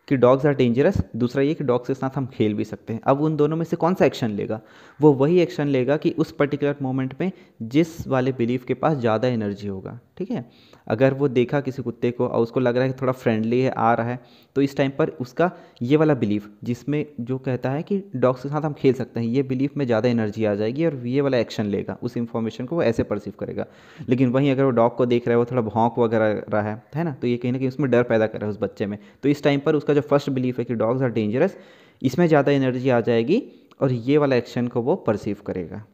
कि 0.08 0.16
डॉग्स 0.16 0.46
आर 0.46 0.54
डेंजरस 0.54 0.98
दूसरा 1.16 1.42
ये 1.42 1.54
कि 1.54 1.64
डॉग्स 1.64 1.88
के 1.88 1.94
साथ 1.94 2.16
हम 2.16 2.26
खेल 2.26 2.54
भी 2.54 2.64
सकते 2.64 2.92
हैं। 2.92 3.00
अब 3.04 3.20
उन 3.22 3.36
दोनों 3.36 3.56
में 3.56 3.64
से 3.64 3.76
कौन 3.76 3.94
सा 3.94 4.04
एक्शन 4.04 4.30
लेगा? 4.30 4.60
वो 5.00 5.12
वही 5.12 5.38
एक्शन 5.40 5.68
लेगा 5.68 5.96
कि 5.96 6.10
उस 6.10 6.32
पर्टिकुलर 6.32 6.76
मोमेंट 6.82 7.14
में 7.20 7.30
जिस 7.64 8.06
वाले 8.08 8.32
बिलीफ 8.32 8.64
के 8.64 8.74
पास 8.74 8.98
ज़्यादा 8.98 9.28
एनर्जी 9.28 9.68
होगा। 9.68 9.98
ठीक 10.20 10.30
है? 10.30 10.44
अगर 10.86 11.14
वो 11.14 11.28
देखा 11.30 11.60
किसी 11.60 11.82
कुत्ते 11.82 12.10
को 12.10 12.26
और 12.28 12.42
उसको 12.42 12.60
लग 12.60 12.76
रहा 12.76 12.84
है 12.84 12.90
कि 12.90 12.98
थोड़ा 13.00 13.12
फ्रेंडली 13.14 13.60
है, 13.60 13.70
आ 13.70 13.92
रहा 13.94 14.08
है 14.08 14.18
तो 14.56 14.62
इस 14.62 14.76
टाइम 14.76 14.90
पर 14.90 15.08
उसका 15.20 15.50
ये 15.82 15.96
वाला 15.96 16.14
बिलीफ 16.16 16.48
जिसमें 16.64 17.04
जो 17.20 17.38
कहता 17.38 17.70
है 17.70 17.82
कि 17.82 18.02
डॉग्स 18.16 18.42
के 18.42 18.48
साथ 18.48 18.62
हम 18.62 18.72
खेल 18.72 18.94
सकते 18.94 19.20
हैं, 19.20 19.26
ये 19.26 19.42
बिलीफ 19.44 19.76
में 19.76 19.84
ज़्यादा 19.86 20.08
एनर्जी 20.08 20.44
आ 20.44 20.54
जाएगी 20.54 20.86
और 20.86 20.96
ये 21.06 21.20
वाला 21.20 21.38
एक्शन 21.38 21.66
लेगा, 21.66 21.96
उस 22.02 22.16
इन्फॉर्मेशन 22.16 22.66
को 22.66 22.76
वो 22.76 22.82
ऐसे 22.82 23.02
परसीव 23.04 23.34
करेगा। 23.40 23.66
लेकिन 24.08 24.30
वहीं 24.30 24.50
अगर 24.50 24.64
वो 24.64 24.70
डॉग 24.72 24.96
को 24.96 25.06
देख 25.06 25.28
रहा 25.28 25.32
है, 25.32 25.38
वो 25.38 25.44
थोड़ा 25.44 25.62
भौंक 25.62 25.98
वगैरह 25.98 26.42
रहा 26.48 26.62
है 26.62 26.82
है 26.96 27.04
ना? 27.04 27.12
तो 27.12 27.26
ये 27.26 27.36
कहीं 27.36 27.52
ना 27.52 27.58
कहीं 27.58 27.68
उसमें 27.68 27.90
डर 27.90 28.02
पैदा 28.02 28.26
कर 28.26 28.38
रहा 28.38 28.46
है 28.46 28.52
उस 28.52 28.60
बच्चे 28.62 28.86
में। 28.86 28.98
तो 29.22 29.28
इस 29.28 29.42
टाइम 29.42 29.60
पर 29.60 29.74
उसका 29.74 29.94
जो 29.94 30.00
फ़र्स्ट 30.02 30.30
बिलीफ 30.30 30.58
है 30.58 30.64
कि 30.64 30.74
डॉग्स 30.74 31.02
आर 31.02 31.10
डेंजरस 31.10 31.56
इसमें 32.02 32.26
ज़्यादा 32.26 32.52
एनर्जी 32.52 32.88
आ 32.90 33.00
जाएगी 33.02 33.42
और 33.80 33.92
ये 33.92 34.18
वाला 34.18 34.36
एक्शन 34.36 34.68
को 34.68 34.82
वो 34.82 34.96
परसीव 35.06 35.36
करेगा। 35.46 35.84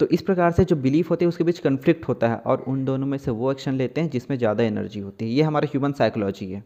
तो 0.00 0.06
इस 0.06 0.22
प्रकार 0.22 0.52
से 0.52 0.64
जो 0.64 0.76
बिलीफ 0.76 1.10
होते 1.10 1.24
हैं, 1.24 1.28
उसके 1.28 1.44
बीच 1.44 1.58
कन्फ्लिक्ट 1.58 2.08
होता 2.08 2.28
है 2.28 2.36
और 2.36 2.64
उन 2.68 2.84
दोनों 2.84 3.06
में 3.06 3.18
से 3.18 3.30
वो 3.30 3.50
एक्शन 3.52 3.74
लेते 3.74 4.00
हैं 4.00 4.10
जिसमें 4.10 4.36
ज़्यादा 4.38 4.64
एनर्जी 4.64 5.00
होती 5.00 5.24
है। 5.24 5.30
ये 5.30 5.42
हमारा 5.42 5.68
ह्यूमन 5.70 5.92
साइकोलॉजी 5.92 6.50
है। 6.52 6.62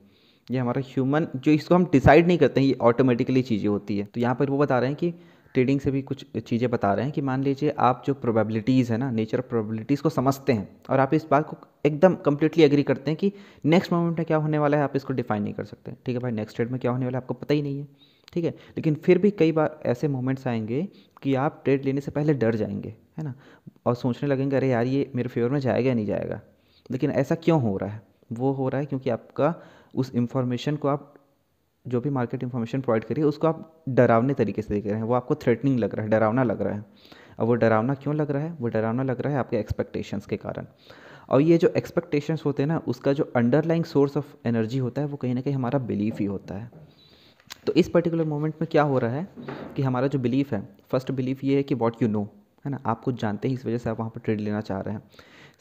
ये 0.48 0.58
हमारा 0.58 0.82
ह्यूमन 0.86 1.26
जो 1.36 1.52
इसको 1.52 1.74
हम 1.74 1.84
डिसाइड 1.92 2.26
नहीं 2.26 2.38
करते 2.38 2.60
हैं, 2.60 2.66
ये 2.68 2.76
ऑटोमेटिकली 2.82 3.42
चीज़ें 3.42 3.68
होती 3.68 3.98
है। 3.98 4.04
तो 4.04 4.20
यहाँ 4.20 4.34
पर 4.34 4.50
वो 4.50 4.58
बता 4.58 4.78
रहे 4.78 4.88
हैं 4.88 4.98
कि 4.98 5.12
ट्रेडिंग 5.54 5.80
से 5.80 5.90
भी 5.90 6.00
कुछ 6.02 6.24
चीज़ें 6.38 6.68
बता 6.70 6.92
रहे 6.94 7.04
हैं 7.04 7.12
कि 7.12 7.20
मान 7.20 7.42
लीजिए 7.42 7.74
आप 7.78 8.02
जो 8.06 8.14
प्रोबेबिलिटीज़ 8.14 8.92
है 8.92 8.98
ना 8.98 9.10
नेचर 9.10 9.38
ऑफ़ 9.38 9.46
प्रोबेबिलिटीज़ 9.46 10.02
को 10.02 10.10
समझते 10.10 10.52
हैं 10.52 10.68
और 10.90 11.00
आप 11.00 11.14
इस 11.14 11.26
बात 11.30 11.48
को 11.48 11.56
एकदम 11.86 12.14
कम्प्लीटली 12.26 12.64
एग्री 12.64 12.82
करते 12.82 13.10
हैं 13.10 13.18
कि 13.18 13.32
नेक्स्ट 13.64 13.92
मोमेंट 13.92 14.18
में 14.18 14.26
क्या 14.26 14.36
होने 14.36 14.58
वाला 14.58 14.76
है, 14.76 14.82
आप 14.82 14.96
इसको 14.96 15.12
डिफाइन 15.12 15.42
नहीं 15.42 15.54
कर 15.54 15.64
सकते। 15.64 15.92
ठीक 16.06 16.16
है 16.16 16.22
भाई 16.22 16.32
नेक्स्ट 16.32 16.56
ट्रेड 16.56 16.70
में 16.70 16.80
क्या 16.80 16.90
होने 16.90 17.04
वाला 17.04 17.18
है, 17.18 17.22
आपको 17.22 17.34
पता 17.34 17.54
ही 17.54 17.62
नहीं 17.62 17.78
है। 17.78 17.86
ठीक 18.32 18.44
है, 18.44 18.50
लेकिन 18.50 18.94
फिर 18.94 19.18
भी 19.18 19.30
कई 19.30 19.52
बार 19.52 19.78
ऐसे 19.86 20.08
मोमेंट्स 20.08 20.46
आएँगे 20.46 20.86
कि 21.22 21.34
आप 21.36 21.60
ट्रेड 21.64 21.84
लेने 21.84 22.00
से 22.00 22.10
पहले 22.10 22.34
डर 22.34 22.56
जाएँगे। 22.56 22.94
है 23.18 23.24
ना? 23.24 23.34
और 23.86 23.94
सोचने 23.94 24.28
लगेंगे, 24.28 24.56
अरे 24.56 24.68
यार, 24.68 24.86
ये 24.86 25.12
मेरे 25.14 25.28
फेवर 25.28 25.50
में 25.50 25.60
जाएगा 25.60 25.88
या 25.88 25.94
नहीं 25.94 26.06
जाएगा? 26.06 26.40
लेकिन 26.90 27.10
ऐसा 27.10 27.34
क्यों 27.34 27.62
हो 27.62 27.76
रहा 27.76 27.90
है? 27.90 28.02
वो 28.32 28.52
हो 28.52 28.68
रहा 28.68 28.80
है 28.80 28.86
क्योंकि 28.86 29.10
आपका 29.10 29.54
उस 29.94 30.14
इंफॉर्मेशन 30.14 30.76
को 30.76 30.88
आप, 30.88 31.14
जो 31.88 32.00
भी 32.00 32.10
मार्केट 32.10 32.42
इन्फॉर्मेशन 32.42 32.80
प्रोवाइड 32.80 33.04
करिए, 33.04 33.24
उसको 33.24 33.46
आप 33.46 33.82
डरावने 33.88 34.34
तरीके 34.34 34.62
से 34.62 34.74
देख 34.74 34.86
रहे 34.86 34.94
हैं। 34.94 35.02
वो 35.02 35.14
आपको 35.14 35.34
थ्रेटनिंग 35.34 35.78
लग 35.78 35.94
रहा 35.94 36.04
है, 36.04 36.10
डरावना 36.10 36.42
लग 36.42 36.62
रहा 36.62 36.74
है। 36.74 36.84
अब 37.38 37.46
वो 37.46 37.54
डरावना 37.54 37.94
क्यों 37.94 38.16
लग 38.16 38.30
रहा 38.30 38.42
है? 38.42 38.52
वो 38.52 38.68
डरावना 38.68 39.02
लग 39.02 39.20
रहा 39.20 39.32
है 39.32 39.38
आपके 39.38 39.56
एक्सपेक्टेशंस 39.56 40.26
के 40.26 40.36
कारण। 40.36 40.66
और 41.28 41.40
ये 41.40 41.58
जो 41.58 41.68
एक्सपेक्टेशंस 41.68 42.42
होते 42.44 42.62
हैं 42.62 42.68
ना, 42.68 42.82
उसका 42.88 43.12
जो 43.12 43.32
अंडरलाइंग 43.36 43.84
सोर्स 43.84 44.16
ऑफ़ 44.16 44.48
एनर्जी 44.48 44.78
होता 44.78 45.02
है, 45.02 45.08
वो 45.08 45.16
कहीं 45.16 45.34
ना 45.34 45.40
कहीं 45.40 45.54
हमारा 45.54 45.78
बिलीफ 45.78 46.18
ही 46.18 46.24
होता 46.24 46.54
है। 46.54 46.70
तो 47.66 47.72
इस 47.72 47.88
पर्टिकुलर 47.88 48.24
मोमेंट 48.24 48.54
में 48.60 48.68
क्या 48.70 48.82
हो 48.82 48.98
रहा 48.98 49.10
है 49.10 49.28
कि 49.76 49.82
हमारा 49.82 50.06
जो 50.06 50.18
बिलीफ 50.18 50.52
है 50.52 50.68
फ़र्स्ट 50.88 51.12
बिलीफ 51.12 51.44
ये 51.44 51.56
है 51.56 51.62
कि 51.62 51.74
वॉट 51.74 52.02
यू 52.02 52.08
नो 52.08 52.28
है 52.68 52.72
ना? 52.72 52.80
आप 52.86 53.02
कुछ 53.04 53.20
जानते 53.20 53.48
हैं 53.48 53.54
इस 53.54 53.66
वजह 53.66 53.78
से 53.78 53.90
आप 53.90 53.98
वहाँ 53.98 54.10
पर 54.10 54.20
ट्रेड 54.20 54.40
लेना 54.40 54.60
चाह 54.60 54.80
रहे 54.80 54.94
हैं। 54.94 55.02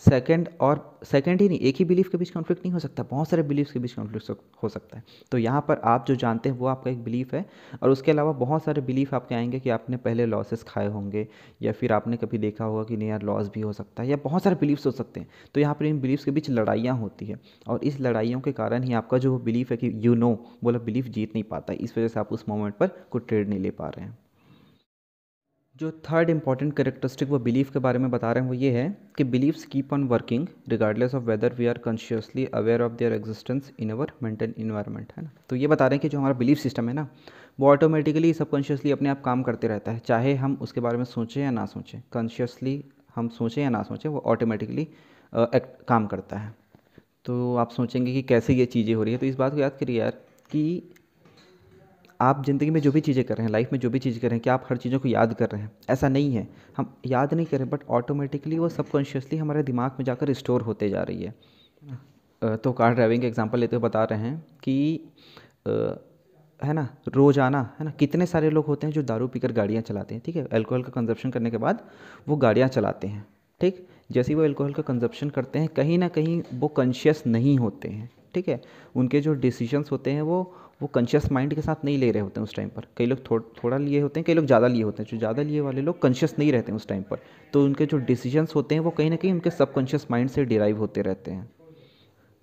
सेकंड 0.05 0.49
और 0.61 0.99
सेकंड 1.03 1.41
ही 1.41 1.47
नहीं, 1.49 1.59
एक 1.59 1.75
ही 1.75 1.85
बिलीफ 1.85 2.09
के 2.09 2.17
बीच 2.17 2.29
कॉन्फ्लिक्ट 2.29 2.65
नहीं 2.65 2.71
हो 2.73 2.79
सकता, 2.79 3.03
बहुत 3.03 3.29
सारे 3.29 3.43
बिलीफ 3.43 3.71
के 3.71 3.79
बीच 3.79 3.93
कॉन्फ्लिक्ट 3.93 4.41
हो 4.63 4.69
सकता 4.69 4.97
है। 4.97 5.03
तो 5.31 5.37
यहाँ 5.37 5.61
पर 5.61 5.79
आप 5.83 6.05
जो 6.07 6.15
जानते 6.15 6.49
हैं, 6.49 6.57
वो 6.57 6.67
आपका 6.67 6.91
एक 6.91 7.03
बिलीफ 7.03 7.33
है 7.33 7.45
और 7.83 7.89
उसके 7.89 8.11
अलावा 8.11 8.31
बहुत 8.31 8.63
सारे 8.63 8.81
बिलीफ 8.81 9.13
आपके 9.13 9.35
आएँगे 9.35 9.59
कि 9.59 9.69
आपने 9.69 9.97
पहले 9.97 10.25
लॉसेस 10.25 10.63
खाए 10.63 10.87
होंगे 10.87 11.27
या 11.61 11.71
फिर 11.71 11.93
आपने 11.93 12.17
कभी 12.17 12.37
देखा 12.37 12.65
होगा 12.65 12.83
कि 12.83 12.97
नहीं 12.97 13.09
यार 13.09 13.21
लॉस 13.21 13.49
भी 13.53 13.61
हो 13.61 13.73
सकता 13.73 14.03
है 14.03 14.09
या 14.09 14.17
बहुत 14.23 14.43
सारे 14.43 14.55
बिलीफ्स 14.55 14.85
हो 14.85 14.91
सकते 14.91 15.19
हैं। 15.19 15.27
तो 15.55 15.61
यहाँ 15.61 15.73
पर 15.73 15.85
इन 15.85 15.99
बिलीफ्स 16.01 16.25
के 16.25 16.31
बीच 16.31 16.49
लड़ाइयाँ 16.49 16.97
होती 16.97 17.25
है 17.25 17.39
और 17.67 17.83
इस 17.83 17.99
लड़ाइयों 18.01 18.41
के 18.41 18.51
कारण 18.51 18.83
ही 18.83 18.93
आपका 18.93 19.17
जो 19.17 19.37
बिलीफ 19.39 19.71
है 19.71 19.77
कि 19.77 19.91
यू 19.95 20.15
नो 20.15 20.33
बोला 20.63 20.79
बिलीफ 20.79 21.07
जीत 21.07 21.33
नहीं 21.35 21.43
पाता, 21.43 21.73
इस 21.73 21.97
वजह 21.97 22.07
से 22.07 22.19
आप 22.19 22.33
उस 22.33 22.45
मोमेंट 22.49 22.75
पर 22.75 22.87
कोई 23.11 23.21
ट्रेड 23.27 23.49
नहीं 23.49 23.59
ले 23.59 23.69
पा 23.71 23.87
रहे 23.87 24.05
हैं। 24.05 24.17
जो 25.79 25.89
थर्ड 26.05 26.29
इंपॉर्टेंट 26.29 26.73
करेक्टरिस्टिक 26.73 27.29
वो 27.29 27.39
बिलीफ 27.39 27.69
के 27.71 27.79
बारे 27.79 27.99
में 27.99 28.09
बता 28.11 28.31
रहे 28.31 28.43
हैं, 28.43 28.49
वो 28.49 28.53
ये 28.55 28.71
है 28.71 28.97
कि 29.17 29.23
beliefs 29.23 29.65
keep 29.65 29.93
on 29.93 30.03
working 30.07 30.47
regardless 30.69 31.15
of 31.15 31.23
whether 31.23 31.53
we 31.53 31.65
are 31.67 31.77
consciously 31.77 32.45
aware 32.53 32.81
of 32.81 32.93
their 32.93 33.13
existence 33.13 33.71
in 33.79 33.89
our 33.91 34.11
mental 34.23 34.53
environment 34.57 35.11
है 35.17 35.23
ना? 35.23 35.29
तो 35.49 35.55
ये 35.55 35.67
बता 35.67 35.87
रहे 35.87 35.95
हैं 35.95 36.01
कि 36.01 36.09
जो 36.09 36.17
हमारा 36.17 36.33
बिलीफ 36.33 36.57
सिस्टम 36.57 36.89
है 36.89 36.93
ना, 36.95 37.07
वो 37.59 37.69
ऑटोमेटिकली 37.69 38.33
सबकॉन्शियसली 38.33 38.91
अपने 38.91 39.09
आप 39.09 39.21
काम 39.23 39.43
करते 39.43 39.67
रहता 39.67 39.91
है, 39.91 39.99
चाहे 39.99 40.33
हम 40.35 40.57
उसके 40.61 40.81
बारे 40.81 40.97
में 40.97 41.05
सोचें 41.05 41.41
या 41.41 41.51
ना 41.51 41.65
सोचें। 41.65 42.01
कॉन्शियसली 42.13 42.83
हम 43.15 43.27
सोचें 43.29 43.61
या 43.63 43.69
ना 43.69 43.83
सोचें, 43.83 44.09
वो 44.09 44.23
ऑटोमेटिकली 44.25 44.81
एक्ट 44.81 45.83
काम 45.87 46.07
करता 46.07 46.37
है। 46.37 46.55
तो 47.25 47.55
आप 47.55 47.69
सोचेंगे 47.71 48.13
कि 48.13 48.21
कैसे 48.23 48.53
ये 48.53 48.65
चीज़ें 48.67 48.93
हो 48.95 49.03
रही 49.03 49.13
है 49.13 49.19
तो 49.19 49.25
इस 49.25 49.35
बात 49.35 49.53
को 49.53 49.59
याद 49.59 49.77
करिए 49.79 49.99
यार 49.99 50.11
कि 50.51 50.93
आप 52.19 52.43
ज़िंदगी 52.45 52.69
में 52.69 52.79
जो 52.81 52.91
भी 52.91 53.01
चीज़ें 53.01 53.23
कर 53.25 53.35
रहे 53.35 53.45
हैं 53.45 53.51
लाइफ 53.51 53.71
में 53.73 53.79
जो 53.79 53.89
भी 53.89 53.99
चीज़ें 53.99 54.19
कर 54.21 54.27
रहे 54.27 54.35
हैं 54.35 54.43
क्या 54.43 54.53
आप 54.53 54.65
हर 54.69 54.77
चीज़ों 54.77 54.99
को 54.99 55.07
याद 55.07 55.33
कर 55.33 55.49
रहे 55.49 55.61
हैं, 55.61 55.71
ऐसा 55.89 56.09
नहीं 56.09 56.33
है। 56.33 56.47
हम 56.77 56.93
याद 57.07 57.33
नहीं 57.33 57.45
कर 57.45 57.65
बट 57.65 57.83
ऑटोमेटिकली 57.91 58.59
वो 58.59 58.69
सबकॉन्शियसली 58.69 59.37
हमारे 59.37 59.63
दिमाग 59.63 59.95
में 59.99 60.05
जाकर 60.05 60.33
स्टोर 60.33 60.61
होते 60.61 60.89
जा 60.89 61.03
रही 61.03 61.23
है। 61.23 62.57
तो 62.57 62.71
कार 62.73 62.93
ड्राइविंग 62.95 63.21
का 63.21 63.27
एग्जांपल 63.27 63.59
लेते 63.59 63.75
हुए 63.75 63.83
बता 63.83 64.03
रहे 64.03 64.19
हैं 64.19 64.45
कि 64.63 64.99
है 66.61 66.73
ना 66.73 66.87
रोज़ाना 67.09 67.61
है 67.79 67.85
ना, 67.85 67.91
कितने 67.91 68.25
सारे 68.25 68.49
लोग 68.49 68.65
होते 68.65 68.87
हैं 68.87 68.93
जो 68.93 69.03
दारू 69.03 69.27
पीकर 69.27 69.51
गाड़ियाँ 69.51 69.81
चलाते 69.83 70.15
हैं, 70.15 70.21
ठीक 70.25 70.35
है? 70.35 70.45
अल्कोहल 70.47 70.83
का 70.83 70.91
कंजप्शन 70.91 71.31
करने 71.31 71.51
के 71.51 71.57
बाद 71.57 71.83
वो 72.27 72.35
गाड़ियाँ 72.37 72.67
चलाते 72.69 73.07
हैं, 73.07 73.25
ठीक? 73.61 73.87
जैसे 74.11 74.35
वो 74.35 74.43
अल्कोहल 74.43 74.73
का 74.73 74.83
कंजप्शन 74.83 75.29
करते 75.29 75.59
हैं, 75.59 75.67
कहीं 75.69 75.97
ना 75.97 76.07
कहीं 76.09 76.41
वो 76.53 76.67
कॉन्शियस 76.69 77.23
नहीं 77.27 77.57
होते 77.57 77.89
हैं, 77.89 78.09
ठीक 78.33 78.47
है? 78.49 78.61
उनके 78.95 79.21
जो 79.21 79.33
डिसीजंस 79.35 79.91
होते 79.91 80.11
हैं 80.11 80.21
वो 80.23 80.43
वो 80.81 80.87
कॉन्शियस 80.87 81.31
माइंड 81.31 81.53
के 81.55 81.61
साथ 81.61 81.85
नहीं 81.85 81.97
ले 81.97 82.11
रहे 82.11 82.21
होते 82.21 82.39
हैं 82.39 82.43
उस 82.43 82.55
टाइम 82.55 82.69
पर। 82.69 82.85
कई 82.97 83.05
लोग 83.05 83.19
थो, 83.21 83.39
थोड़ा 83.39 83.77
लिए 83.77 83.99
होते 84.01 84.19
हैं 84.19 84.25
कई 84.25 84.33
लोग 84.33 84.45
ज़्यादा 84.45 84.67
लिए 84.67 84.83
होते 84.83 85.03
हैं। 85.03 85.09
जो 85.11 85.17
ज़्यादा 85.17 85.41
लिए 85.43 85.61
वाले 85.61 85.81
लोग 85.81 85.99
कॉन्शियस 85.99 86.35
नहीं 86.39 86.51
रहते 86.51 86.71
हैं 86.71 86.77
उस 86.77 86.87
टाइम 86.87 87.03
पर। 87.03 87.19
तो 87.53 87.63
उनके 87.65 87.85
जो 87.85 87.97
डिसीजंस 87.97 88.55
होते 88.55 88.75
हैं 88.75 88.81
वो 88.81 88.91
कहीं 88.91 89.09
ना 89.09 89.15
कहीं 89.15 89.31
उनके 89.33 89.49
सबकॉन्शियस 89.51 90.07
माइंड 90.11 90.29
से 90.29 90.45
डिराइव 90.45 90.79
होते 90.79 91.01
रहते 91.01 91.31
हैं। 91.31 91.49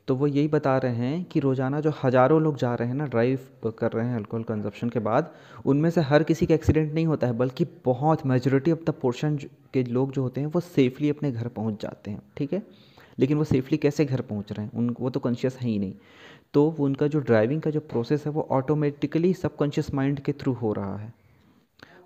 तो 0.09 0.15
वो 0.17 0.27
यही 0.27 0.49
बता 0.49 0.77
रहे 0.79 0.95
हैं 0.97 1.25
कि 1.25 1.41
रोज़ाना 1.41 1.81
जो 1.81 1.93
हज़ारों 2.03 2.41
लोग 2.43 2.57
जा 2.57 2.75
रहे 2.75 2.89
हैं 2.89 2.95
ना 2.95 3.05
ड्राइव 3.07 3.71
कर 3.79 3.93
रहे 3.93 4.07
हैं 4.07 4.17
अल्कोहल 4.17 4.43
कंजप्शन 4.43 4.89
के 4.89 4.99
बाद 5.01 5.31
उनमें 5.65 5.89
से 5.91 6.01
हर 6.01 6.23
किसी 6.23 6.47
का 6.47 6.55
एक्सीडेंट 6.55 6.93
नहीं 6.95 7.07
होता 7.07 7.27
है 7.27 7.33
बल्कि 7.33 7.67
बहुत 7.85 8.27
मेजोरिटी 8.27 8.73
ऑफ़ 8.73 8.83
द 8.87 8.95
पोर्शन 9.03 9.37
के 9.75 9.85
लोग 9.85 10.13
जो 10.13 10.23
होते 10.23 10.41
हैं 10.41 10.49
वो 10.49 10.61
सेफली 10.61 11.11
अपने 11.11 11.31
घर 11.33 11.49
पहुँच 11.49 11.81
जाते 11.83 12.11
हैं 12.11 12.21
ठीक 12.37 12.53
है? 12.53 12.63
लेकिन 13.19 13.39
वो 13.39 13.45
सेफली 13.45 13.79
कैसे 13.79 14.05
घर 14.05 14.21
पहुँच 14.21 14.53
रहे 14.53 14.65
हैं? 14.67 14.73
उन 14.75 14.95
वो 15.01 15.11
तो 15.11 15.21
कॉन्शियस 15.21 15.57
है 15.57 15.69
ही 15.69 15.79
नहीं। 15.79 15.95
तो 16.55 16.77
उनका 16.79 17.07
जो 17.07 17.19
ड्राइविंग 17.19 17.61
का 17.63 17.71
जो 17.71 17.81
प्रोसेस 17.81 18.27
है 18.27 18.33
वो 18.33 18.47
ऑटोमेटिकली 18.51 19.35
सबकॉन्शियस 19.35 19.95
माइंड 19.95 20.21
के 20.21 20.33
थ्रू 20.33 20.53
हो 20.53 20.73
रहा 20.73 20.97
है। 20.97 21.13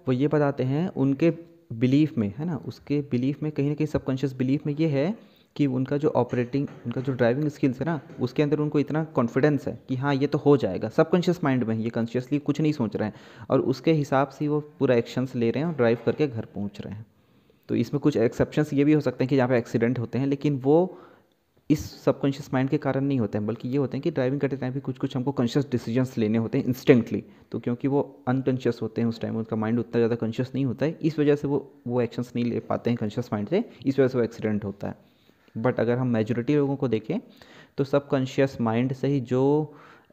वो 0.08 0.12
ये 0.12 0.28
बताते 0.28 0.64
हैं, 0.64 0.88
उनके 0.88 1.30
बिलीफ 1.72 2.18
में, 2.18 2.32
है 2.38 2.44
ना? 2.44 2.56
उसके 2.56 3.00
बिलीफ 3.00 3.42
में 3.42 3.52
कहीं 3.52 3.68
ना 3.68 3.74
कहीं 3.74 3.86
सबकॉन्शियस 3.86 4.32
बिलीफ 4.32 4.66
में 4.66 4.74
ये 4.80 4.88
है 4.88 5.14
कि 5.56 5.66
उनका 5.66 5.96
जो 5.96 6.08
ऑपरेटिंग 6.08 6.66
उनका 6.86 7.00
जो 7.00 7.12
ड्राइविंग 7.12 7.48
स्किल्स 7.48 7.80
है 7.80 7.86
ना, 7.86 8.00
उसके 8.20 8.42
अंदर 8.42 8.58
उनको 8.58 8.78
इतना 8.78 9.04
कॉन्फिडेंस 9.04 9.66
है 9.68 9.78
कि 9.88 9.96
हाँ 9.96 10.14
ये 10.14 10.26
तो 10.26 10.38
हो 10.38 10.56
जाएगा। 10.56 10.88
सबकॉन्शियस 10.88 11.44
माइंड 11.44 11.64
में 11.64 11.74
ये 11.76 11.90
कॉन्शियसली 11.90 12.38
कुछ 12.38 12.60
नहीं 12.60 12.72
सोच 12.72 12.96
रहे 12.96 13.08
हैं 13.08 13.14
और 13.50 13.60
उसके 13.60 13.92
हिसाब 13.92 14.28
से 14.28 14.48
वो 14.48 14.60
पूरा 14.78 14.94
एक्शंस 14.94 15.34
ले 15.34 15.50
रहे 15.50 15.62
हैं 15.62 15.70
और 15.70 15.76
ड्राइव 15.76 15.98
करके 16.06 16.26
घर 16.26 16.44
पहुँच 16.44 16.80
रहे 16.80 16.94
हैं। 16.94 17.06
तो 17.68 17.74
इसमें 17.74 18.00
कुछ 18.00 18.16
एक्सेप्शंस 18.16 18.72
ये 18.72 18.84
भी 18.84 18.92
हो 18.92 19.00
सकते 19.00 19.24
हैं 19.24 19.28
कि 19.28 19.36
जहाँ 19.36 19.48
पे 19.48 19.58
एक्सीडेंट 19.58 19.98
होते 19.98 20.18
हैं, 20.18 20.26
लेकिन 20.26 20.60
वो 20.64 20.98
इस 21.70 21.80
सबकॉन्शियस 22.04 22.48
माइंड 22.54 22.68
के 22.70 22.78
कारण 22.78 23.04
नहीं 23.04 23.18
होते 23.20 23.38
हैं, 23.38 23.46
बल्कि 23.46 23.68
ये 23.68 23.76
होते 23.78 23.96
हैं 23.96 24.02
कि 24.02 24.10
ड्राइविंग 24.10 24.40
करते 24.40 24.56
टाइम 24.56 24.72
भी 24.72 24.80
कुछ 24.80 24.98
कुछ 24.98 25.16
हमको 25.16 25.32
कॉन्शियस 25.32 25.66
डिसीजंस 25.70 26.16
लेने 26.18 26.38
होते 26.38 26.58
हैं 26.58 26.64
इंस्टेंटली 26.64 27.22
तो 27.52 27.58
क्योंकि 27.60 27.88
वो 27.88 28.00
अनकॉन्शियस 28.28 28.78
होते 28.82 29.00
हैं 29.00 29.08
उस 29.08 29.20
टाइम 29.20 29.36
उनका 29.36 29.56
माइंड 29.56 29.78
उतना 29.78 29.98
ज़्यादा 29.98 30.16
कॉन्शियस 30.16 30.50
नहीं 30.54 30.64
होता 30.66 30.86
है, 30.86 30.98
इस 31.02 31.18
वजह 31.18 31.36
से 31.36 31.48
वो 31.48 31.58
वो 31.86 32.00
एक्शंस 32.00 32.32
नहीं 32.36 32.44
ले 32.44 32.60
पाते 32.60 32.90
हैं 32.90 32.96
कॉन्शियस 32.98 33.28
माइंड 33.32 33.48
से, 33.48 33.64
इस 33.86 33.98
वजह 33.98 34.08
से 34.08 34.18
वो 34.18 34.24
एक्सीडेंट 34.24 34.64
होता 34.64 34.88
है. 34.88 34.94
बट 35.54 35.80
अगर 35.80 35.98
हम 35.98 36.08
मेजोरिटी 36.08 36.54
लोगों 36.56 36.76
को 36.76 36.88
देखें 36.88 37.18
तो 37.78 37.84
सबकॉन्शियस 37.84 38.60
माइंड 38.60 38.92
से 38.92 39.08
ही 39.08 39.20
जो 39.22 39.42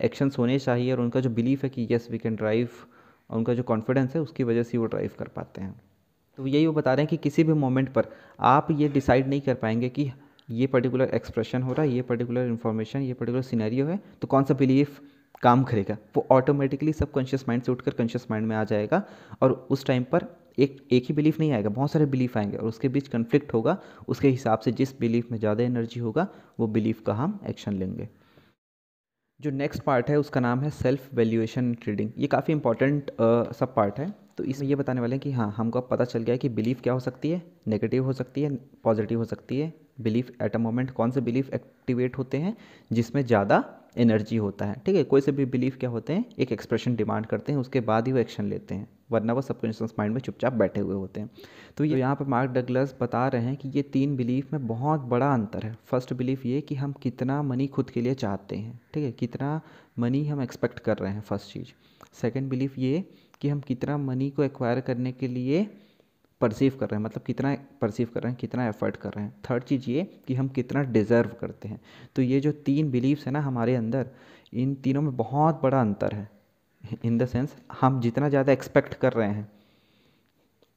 एक्शंस 0.03 0.37
होने 0.37 0.59
चाहिए 0.59 0.91
और 0.91 1.01
उनका 1.01 1.19
जो 1.19 1.29
बिलीफ 1.31 1.63
है 1.63 1.69
कि 1.69 1.87
येस 1.91 2.07
वी 2.11 2.17
कैन 2.17 2.35
ड्राइव 2.35 2.69
और 3.29 3.37
उनका 3.37 3.53
जो 3.53 3.63
कॉन्फिडेंस 3.63 4.15
है, 4.15 4.21
उसकी 4.21 4.43
वजह 4.43 4.63
से 4.63 4.77
वो 4.77 4.85
ड्राइव 4.85 5.11
कर 5.19 5.27
पाते 5.27 5.61
हैं. 5.61 5.73
तो 6.37 6.47
यही 6.47 6.67
वो 6.67 6.73
बता 6.73 6.93
रहे 6.93 7.03
हैं 7.03 7.09
कि 7.09 7.17
किसी 7.19 7.43
भी 7.43 7.53
मोमेंट 7.55 7.93
पर 7.93 8.07
आप 8.41 8.67
ये 8.71 8.87
डिसाइड 8.89 9.27
नहीं 9.27 9.41
कर 9.41 9.53
पाएँगे 9.55 9.89
कि 9.89 10.11
ये 10.49 10.67
पर्टिकुलर 10.67 11.09
एक्सप्रेशन 11.13 11.61
हो 11.61 11.73
रहा 11.73 11.81
है, 11.81 11.91
ये 11.91 12.01
पर्टिकुलर 12.03 12.47
इन्फॉर्मेशन 12.47 13.01
ये 13.01 13.13
पर्टिकुलर 13.13 13.41
सिनेरियो 13.43 13.85
है 13.85 13.99
तो 14.21 14.27
कौन 14.27 14.43
सा 14.43 14.53
बिलीफ 14.53 14.99
काम 15.43 15.63
करेगा? 15.63 15.97
वो 16.15 16.25
ऑटोमेटिकली 16.31 16.93
सब 16.93 17.11
कॉन्शियस 17.11 17.47
माइंड 17.47 17.63
से 17.63 17.71
उठकर 17.71 17.91
कॉन्शियस 17.93 18.27
माइंड 18.31 18.47
में 18.47 18.55
आ 18.55 18.63
जाएगा 18.63 19.01
और 19.41 19.51
उस 19.71 19.85
टाइम 19.85 20.03
पर 20.11 20.25
एक 20.57 20.77
एक 20.91 21.05
ही 21.05 21.13
बिलीफ 21.13 21.39
नहीं 21.39 21.51
आएगा, 21.51 21.69
बहुत 21.69 21.91
सारे 21.91 22.05
बिलीफ 22.07 22.37
आएँगे 22.37 22.57
और 22.57 22.67
उसके 22.67 22.89
बीच 22.89 23.07
कन्फ्लिक्ट 23.07 23.53
होगा, 23.53 23.77
उसके 24.07 24.27
हिसाब 24.27 24.59
से 24.59 24.71
जिस 24.71 24.99
बिलीफ 24.99 25.31
में 25.31 25.37
ज़्यादा 25.39 25.63
एनर्जी 25.63 25.99
होगा, 25.99 26.27
वो 26.59 26.67
बिलीफ 26.67 27.01
का 27.01 27.13
हम 27.13 27.39
एक्शन 27.49 27.73
लेंगे। 27.73 28.07
जो 29.39 29.51
नेक्स्ट 29.51 29.83
पार्ट 29.83 30.09
है, 30.09 30.19
उसका 30.19 30.39
नाम 30.39 30.61
है 30.61 30.69
सेल्फ 30.71 31.13
वैल्यूएशन 31.13 31.73
ट्रेडिंग 31.73 32.11
ये 32.17 32.27
काफ़ी 32.27 32.53
इंपॉर्टेंट 32.53 33.11
सब 33.53 33.73
पार्ट 33.75 33.99
है। 33.99 34.13
तो 34.37 34.43
इसमें 34.43 34.67
ये 34.67 34.75
बताने 34.75 35.01
वाले 35.01 35.15
हैं 35.15 35.21
कि 35.21 35.31
हाँ 35.31 35.53
हमको 35.57 35.79
अब 35.79 35.87
पता 35.91 36.05
चल 36.05 36.23
गया 36.23 36.33
है 36.33 36.37
कि 36.37 36.49
बिलीफ 36.49 36.81
क्या 36.81 36.93
हो 36.93 36.99
सकती 36.99 37.29
है? 37.29 37.41
नेगेटिव 37.67 38.05
हो 38.05 38.13
सकती 38.13 38.41
है, 38.41 38.55
पॉजिटिव 38.83 39.19
हो 39.19 39.25
सकती 39.25 39.59
है? 39.59 39.73
बिलीफ 40.01 40.31
एट 40.41 40.55
अ 40.55 40.59
मोमेंट 40.59 40.91
कौन 40.91 41.11
से 41.11 41.21
बिलीफ 41.21 41.53
एक्टिवेट 41.53 42.17
होते 42.17 42.37
हैं? 42.37 42.55
जिसमें 42.93 43.25
ज़्यादा 43.25 43.63
एनर्जी 43.97 44.37
होता 44.37 44.65
है। 44.65 44.81
ठीक 44.85 44.95
है, 44.95 45.03
कोई 45.03 45.21
से 45.21 45.31
भी 45.31 45.45
बिलीफ 45.45 45.77
क्या 45.77 45.89
होते 45.89 46.13
हैं? 46.13 46.25
एक 46.39 46.51
एक्सप्रेशन 46.51 46.95
डिमांड 46.95 47.25
करते 47.25 47.51
हैं, 47.51 47.59
उसके 47.59 47.79
बाद 47.81 48.07
ही 48.07 48.13
वो 48.13 48.19
एक्शन 48.19 48.45
लेते 48.45 48.75
हैं, 48.75 48.87
वरना 49.11 49.33
वो 49.33 49.41
सबकॉन्शियस 49.41 49.93
माइंड 49.99 50.13
में 50.13 50.19
चुपचाप 50.21 50.53
बैठे 50.53 50.81
हुए 50.81 50.95
होते 50.95 51.19
हैं। 51.19 51.29
तो 51.77 51.83
ये 51.83 51.91
तो 51.91 51.97
यहाँ 51.97 52.15
पर 52.15 52.25
मार्क 52.25 52.51
डगलस 52.51 52.95
बता 53.01 53.27
रहे 53.27 53.41
हैं 53.41 53.55
कि 53.55 53.69
ये 53.69 53.81
तीन 53.83 54.15
बिलीफ 54.15 54.51
में 54.53 54.67
बहुत 54.67 55.01
बड़ा 55.05 55.33
अंतर 55.33 55.63
है। 55.63 55.75
फ़र्स्ट 55.85 56.13
बिलीफ 56.13 56.45
ये 56.45 56.61
कि 56.61 56.75
हम 56.75 56.93
कितना 56.93 57.41
मनी 57.43 57.67
खुद 57.67 57.89
के 57.89 58.01
लिए 58.01 58.13
चाहते 58.15 58.55
हैं। 58.55 58.79
ठीक 58.93 59.03
है, 59.03 59.11
कितना 59.11 59.61
मनी 59.99 60.25
हम 60.27 60.41
एक्सपेक्ट 60.41 60.79
कर 60.79 60.97
रहे 60.97 61.11
हैं 61.13 61.21
फ़र्स्ट 61.21 61.53
चीज़। 61.53 61.73
सेकेंड 62.13 62.49
बिलीफ 62.49 62.77
ये 62.79 63.03
कि 63.41 63.49
हम 63.49 63.59
कितना 63.59 63.97
मनी 63.99 64.29
को 64.29 64.43
एक्वायर 64.43 64.79
करने 64.81 65.11
के 65.11 65.27
लिए 65.27 65.67
परसीव 66.41 66.77
कर 66.79 66.89
रहे 66.89 66.97
हैं 66.97 67.03
मतलब 67.05 67.23
कितना 67.23 67.55
परसीव 67.81 68.09
कर 68.13 68.21
रहे 68.21 68.31
हैं, 68.31 68.39
कितना 68.39 68.67
एफर्ट 68.67 68.95
कर 68.95 69.13
रहे 69.13 69.23
हैं। 69.25 69.33
थर्ड 69.49 69.63
चीज़ 69.63 69.89
ये 69.89 70.03
कि 70.27 70.35
हम 70.35 70.47
कितना 70.47 70.81
डिज़र्व 70.83 71.29
करते 71.41 71.67
हैं। 71.67 71.79
तो 72.15 72.21
ये 72.21 72.39
जो 72.39 72.51
तीन 72.65 72.89
बिलीव्स 72.91 73.25
है 73.25 73.31
ना 73.31 73.41
हमारे 73.41 73.75
अंदर, 73.75 74.07
इन 74.53 74.73
तीनों 74.75 75.01
में 75.01 75.15
बहुत 75.17 75.61
बड़ा 75.63 75.81
अंतर 75.81 76.15
है। 76.15 76.29
इन 77.05 77.17
द 77.17 77.25
सेंस 77.25 77.55
हम 77.81 77.99
जितना 78.01 78.29
ज़्यादा 78.29 78.53
एक्सपेक्ट 78.53 78.93
कर 78.93 79.13
रहे 79.13 79.29
हैं, 79.29 79.47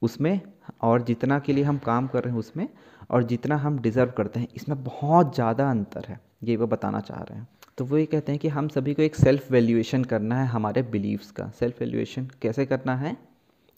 उसमें 0.01 0.39
और 0.81 1.01
जितना 1.01 1.39
के 1.39 1.53
लिए 1.53 1.63
हम 1.63 1.77
काम 1.79 2.07
कर 2.07 2.23
रहे 2.23 2.33
हैं, 2.33 2.39
उसमें 2.39 2.67
और 3.09 3.23
जितना 3.23 3.57
हम 3.57 3.79
डिज़र्व 3.79 4.11
करते 4.11 4.39
हैं, 4.39 4.47
इसमें 4.55 4.83
बहुत 4.83 5.35
ज़्यादा 5.35 5.69
अंतर 5.69 6.05
है। 6.07 6.19
ये 6.43 6.55
वो 6.55 6.67
बताना 6.67 6.99
चाह 6.99 7.19
रहे 7.19 7.37
हैं। 7.37 7.47
तो 7.77 7.85
वो 7.85 7.97
ये 7.97 8.05
कहते 8.05 8.31
हैं 8.31 8.39
कि 8.39 8.47
हम 8.47 8.67
सभी 8.67 8.93
को 8.93 9.01
एक 9.01 9.15
सेल्फ 9.15 9.51
वैल्यूएशन 9.51 10.03
करना 10.03 10.41
है 10.41 10.47
हमारे 10.47 10.81
बिलीव्स 10.81 11.31
का। 11.31 11.49
सेल्फ 11.49 11.79
वैल्यूएशन 11.79 12.29
कैसे 12.41 12.65
करना 12.65 12.95
है? 12.95 13.28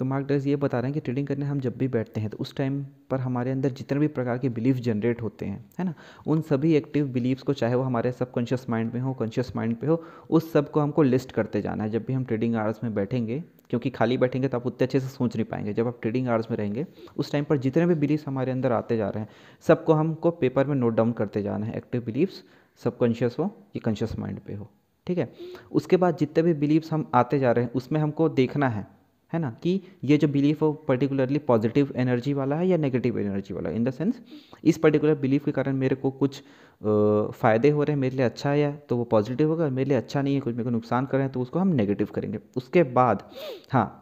तो 0.02 0.06
मार्क 0.06 0.28
डस 0.28 0.46
ये 0.48 0.56
बता 0.56 0.80
रहे 0.80 0.90
हैं 0.90 0.94
कि 0.94 1.00
ट्रेडिंग 1.00 1.28
करने 1.28 1.46
हम 1.46 1.60
जब 1.60 1.76
भी 1.78 1.88
बैठते 1.88 2.22
हैं 2.22 2.30
तो 2.30 2.38
उस 2.38 2.56
टाइम 2.56 2.82
पर 3.10 3.20
हमारे 3.20 3.52
अंदर 3.52 3.70
जितने 3.70 4.00
भी 4.00 4.08
प्रकार 4.08 4.38
के 4.38 4.50
बिलीफ 4.50 4.76
जनरेट 4.78 5.22
होते 5.22 5.46
हैं, 5.46 5.66
है 5.80 5.86
ना? 5.86 5.94
उन 6.28 6.42
सभी 6.42 6.74
एक्टिव 6.76 7.08
बिलीव्स 7.08 7.42
को 7.42 7.54
चाहे 7.54 7.76
वो 7.76 7.84
हमारे 7.84 8.12
सबकॉन्शियस 8.12 8.66
माइंड 8.70 8.94
में 8.94 9.02
हो, 9.02 9.14
कॉन्शियस 9.14 9.56
माइंड 9.56 9.76
पे 9.76 9.88
हो, 9.88 10.02
उस 10.30 10.52
सबको 10.54 10.80
हमको 10.80 11.04
लिस्ट 11.04 11.32
करते 11.32 11.62
जाना 11.62 11.84
है 11.84 11.90
जब 11.90 12.06
भी 12.06 12.14
हम 12.14 12.24
ट्रेडिंग 12.26 12.56
आवर्स 12.56 12.84
में 12.84 12.94
बैठेंगे, 12.94 13.40
क्योंकि 13.70 13.90
खाली 13.90 14.18
बैठेंगे 14.18 14.48
तो 14.48 14.58
आप 14.58 14.66
उतने 14.66 14.86
अच्छे 14.86 15.00
से 15.00 15.08
सोच 15.08 15.36
नहीं 15.36 15.46
पाएँगे। 15.46 15.74
जब 15.74 15.88
आप 15.88 16.00
ट्रेडिंग 16.02 16.28
आवर्स 16.28 16.50
में 16.52 16.58
रहेंगे, 16.58 16.86
उस 17.18 17.32
टाइम 17.32 17.44
पर 17.44 17.58
जितने 17.58 17.86
भी 17.86 17.96
बिलीव्स 17.96 18.28
हमारे 18.28 18.52
अंदर 18.52 18.72
आते 18.72 18.98
जा 18.98 19.10
रहे 19.10 19.24
हैं, 19.24 19.30
सबको 19.66 19.94
हमको 19.94 20.32
पेपर 20.32 20.68
में 20.68 20.76
नोट 20.76 20.96
डाउन 20.96 21.12
करते 21.12 21.44
जाना 21.44 21.66
है, 21.66 21.74
एक्टिव 21.74 22.04
बिलीव्स, 22.06 22.44
सबकॉन्शियस 22.82 23.36
हो 23.40 23.46
या 23.76 23.82
कॉन्शियस 23.86 24.18
माइंड 24.20 24.40
पे 24.40 24.54
हो, 24.54 24.70
ठीक 25.08 25.18
है? 25.18 25.32
उसके 25.72 25.98
बाद 25.98 26.18
जितने 26.18 26.44
भी 26.44 26.54
बिलीव्स 26.56 26.92
हम 26.94 27.10
आते 27.14 27.40
जा 27.40 27.52
रहे 27.52 27.66
हैं, 27.66 27.72
उसमें 27.74 28.00
हमको 28.00 28.30
देखना 28.32 28.70
है 28.70 28.88
है 29.34 29.40
ना, 29.40 29.50
कि 29.64 29.82
ये 30.04 30.18
जो 30.18 30.28
बिलीफ 30.28 30.62
हो 30.62 30.72
पर्टिकुलरली 30.88 31.40
पॉजिटिव 31.42 31.94
एनर्जी 31.96 32.34
वाला 32.34 32.56
है 32.56 32.68
या 32.68 32.78
नेगेटिव 32.78 33.20
एनर्जी 33.20 33.54
वाला 33.54 33.70
इन 33.70 33.84
द 33.84 33.92
सेंस 33.92 34.20
इस 34.64 34.78
पर्टिकुलर 34.78 35.16
बिलीफ 35.18 35.46
के 35.46 35.52
कारण 35.52 35.76
मेरे 35.76 35.96
को 35.96 36.12
कुछ 36.12 36.42
फ़ायदे 36.82 37.70
हो 37.70 37.84
रहे 37.84 37.94
हैं, 37.94 38.00
मेरे 38.02 38.16
लिए 38.16 38.26
अच्छा 38.26 38.52
है 38.52 38.72
तो 38.90 38.98
वो 38.98 39.04
पॉजिटिव 39.06 39.50
होगा, 39.50 39.70
मेरे 39.70 39.90
लिए 39.90 39.98
अच्छा 39.98 40.22
नहीं 40.22 40.36
है, 40.36 40.42
कुछ 40.42 40.56
मेरे 40.56 40.64
को 40.64 40.70
नुकसान 40.72 41.06
कर 41.06 41.18
रहे 41.18 41.26
हैं 41.26 41.34
तो 41.34 41.42
उसको 41.42 41.60
हम 41.60 41.68
नेगेटिव 41.76 42.08
करेंगे। 42.16 42.40
उसके 42.58 42.84
बाद 42.94 43.24
हाँ 43.72 43.98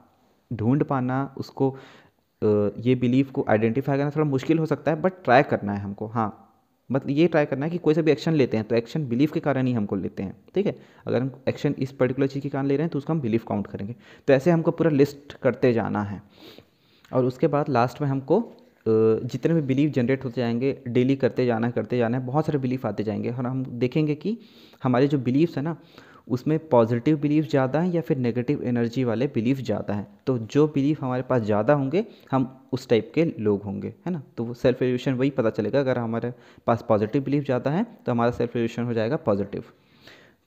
ढूंढ 0.51 0.83
पाना, 0.83 1.23
उसको 1.37 1.75
ये 2.41 2.95
बिलीफ 2.95 3.31
को 3.31 3.45
आइडेंटिफाई 3.49 3.97
करना 3.97 4.11
थोड़ा 4.11 4.25
मुश्किल 4.27 4.59
हो 4.59 4.65
सकता 4.65 4.91
है 4.91 5.01
बट 5.01 5.23
ट्राई 5.23 5.43
करना 5.45 5.73
है 5.73 5.79
हमको 5.79 6.07
हाँ। 6.07 6.45
मतलब 6.89 7.09
ये 7.09 7.27
ट्राई 7.27 7.45
करना 7.45 7.65
है 7.65 7.71
कि 7.71 7.77
कोई 7.77 7.93
सा 7.93 8.01
भी 8.01 8.11
एक्शन 8.11 8.33
लेते 8.33 8.57
हैं 8.57 8.67
तो 8.67 8.75
एक्शन 8.75 9.07
बिलीफ 9.07 9.31
के 9.31 9.39
कारण 9.39 9.67
ही 9.67 9.73
हमको 9.73 9.95
लेते 9.95 10.23
हैं, 10.23 10.35
ठीक 10.55 10.65
है? 10.65 10.75
अगर 11.07 11.21
हम 11.21 11.31
एक्शन 11.49 11.75
इस 11.79 11.91
पर्टिकुलर 11.91 12.27
चीज़ 12.27 12.43
के 12.43 12.49
कारण 12.49 12.67
ले 12.67 12.75
रहे 12.75 12.83
हैं 12.83 12.91
तो 12.91 12.99
उसका 12.99 13.13
हम 13.13 13.21
बिलीफ 13.21 13.43
काउंट 13.47 13.67
करेंगे। 13.67 13.95
तो 14.27 14.33
ऐसे 14.33 14.51
हमको 14.51 14.71
पूरा 14.71 14.91
लिस्ट 14.91 15.33
करते 15.43 15.73
जाना 15.73 16.03
है। 16.03 16.21
और 17.11 17.25
उसके 17.25 17.47
बाद 17.47 17.69
लास्ट 17.69 18.01
में 18.01 18.07
हमको 18.07 18.41
जितने 18.85 19.53
भी 19.53 19.61
बिलीफ 19.63 19.91
जनरेट 19.93 20.23
होते 20.25 20.41
जाएँगे 20.41 20.77
डेली 20.87 21.15
करते 21.15 21.45
जाना 21.45 21.69
करते 21.71 21.97
जाना 21.97 22.17
है, 22.17 22.25
बहुत 22.25 22.45
सारे 22.45 22.59
बिलीफ 22.59 22.85
आते 22.85 23.03
जाएँगे। 23.03 23.29
और 23.29 23.45
हम 23.45 23.63
देखेंगे 23.79 24.15
कि 24.15 24.37
हमारे 24.83 25.07
जो 25.07 25.17
बिलीफ्स 25.19 25.57
हैं 25.57 25.63
ना 25.63 25.75
उसमें 26.29 26.57
पॉजिटिव 26.69 27.17
बिलीफ 27.19 27.49
ज़्यादा 27.49 27.79
है 27.79 27.91
या 27.91 28.01
फिर 28.01 28.17
नेगेटिव 28.17 28.63
एनर्जी 28.63 29.03
वाले 29.03 29.27
बिलीफ 29.27 29.57
ज़्यादा 29.59 29.93
हैं? 29.93 30.07
तो 30.27 30.37
जो 30.39 30.67
बिलीफ 30.67 31.03
हमारे 31.03 31.23
पास 31.23 31.41
ज़्यादा 31.41 31.73
होंगे, 31.73 32.05
हम 32.31 32.47
उस 32.73 32.87
टाइप 32.89 33.11
के 33.15 33.25
लोग 33.39 33.63
होंगे, 33.63 33.93
है 34.05 34.11
ना? 34.11 34.21
तो 34.37 34.43
वो 34.43 34.53
सेल्फ 34.55 34.81
एल्यूशन 34.83 35.13
वही 35.13 35.29
पता 35.31 35.49
चलेगा। 35.51 35.79
अगर 35.79 35.97
हमारे 35.97 36.33
पास 36.67 36.85
पॉजिटिव 36.89 37.23
बिलीफ 37.23 37.43
ज़्यादा 37.45 37.71
है 37.71 37.85
तो 38.05 38.11
हमारा 38.11 38.31
सेल्फ 38.31 38.55
एल्यूशन 38.55 38.83
हो 38.83 38.93
जाएगा 38.93 39.15
पॉजिटिव 39.21 39.63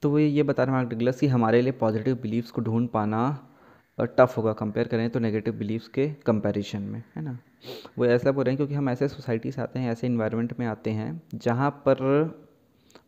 तो 0.03 0.09
वो 0.09 0.19
ये 0.19 0.43
बता 0.43 0.63
रहे 0.63 0.75
हैं 0.75 0.87
डिग्लस 0.89 1.19
कि 1.19 1.27
हमारे 1.27 1.61
लिए 1.61 1.71
पॉजिटिव 1.73 2.15
बिलीव्स 2.21 2.51
को 2.51 2.61
ढूंढ 2.61 2.87
पाना 2.89 3.19
टफ़ 3.97 4.35
होगा 4.37 4.53
कंपेयर 4.53 4.87
करें 4.87 5.09
तो 5.09 5.19
नेगेटिव 5.19 5.53
बिलीव्स 5.53 5.87
के 5.87 6.07
कंपैरिजन 6.25 6.81
में, 6.81 7.03
है 7.15 7.21
ना? 7.23 7.37
वो 7.97 8.05
ऐसा 8.05 8.31
बोल 8.31 8.43
रहे 8.43 8.51
हैं 8.51 8.57
क्योंकि 8.57 8.73
हम 8.73 8.89
ऐसे 8.89 9.07
सोसाइटी 9.07 9.51
से 9.51 9.61
आते 9.61 9.79
हैं, 9.79 9.91
ऐसे 9.91 10.07
इन्वायरमेंट 10.07 10.53
में 10.59 10.65
आते 10.67 10.91
हैं, 10.91 11.21
जहाँ 11.35 11.69
पर 11.87 12.01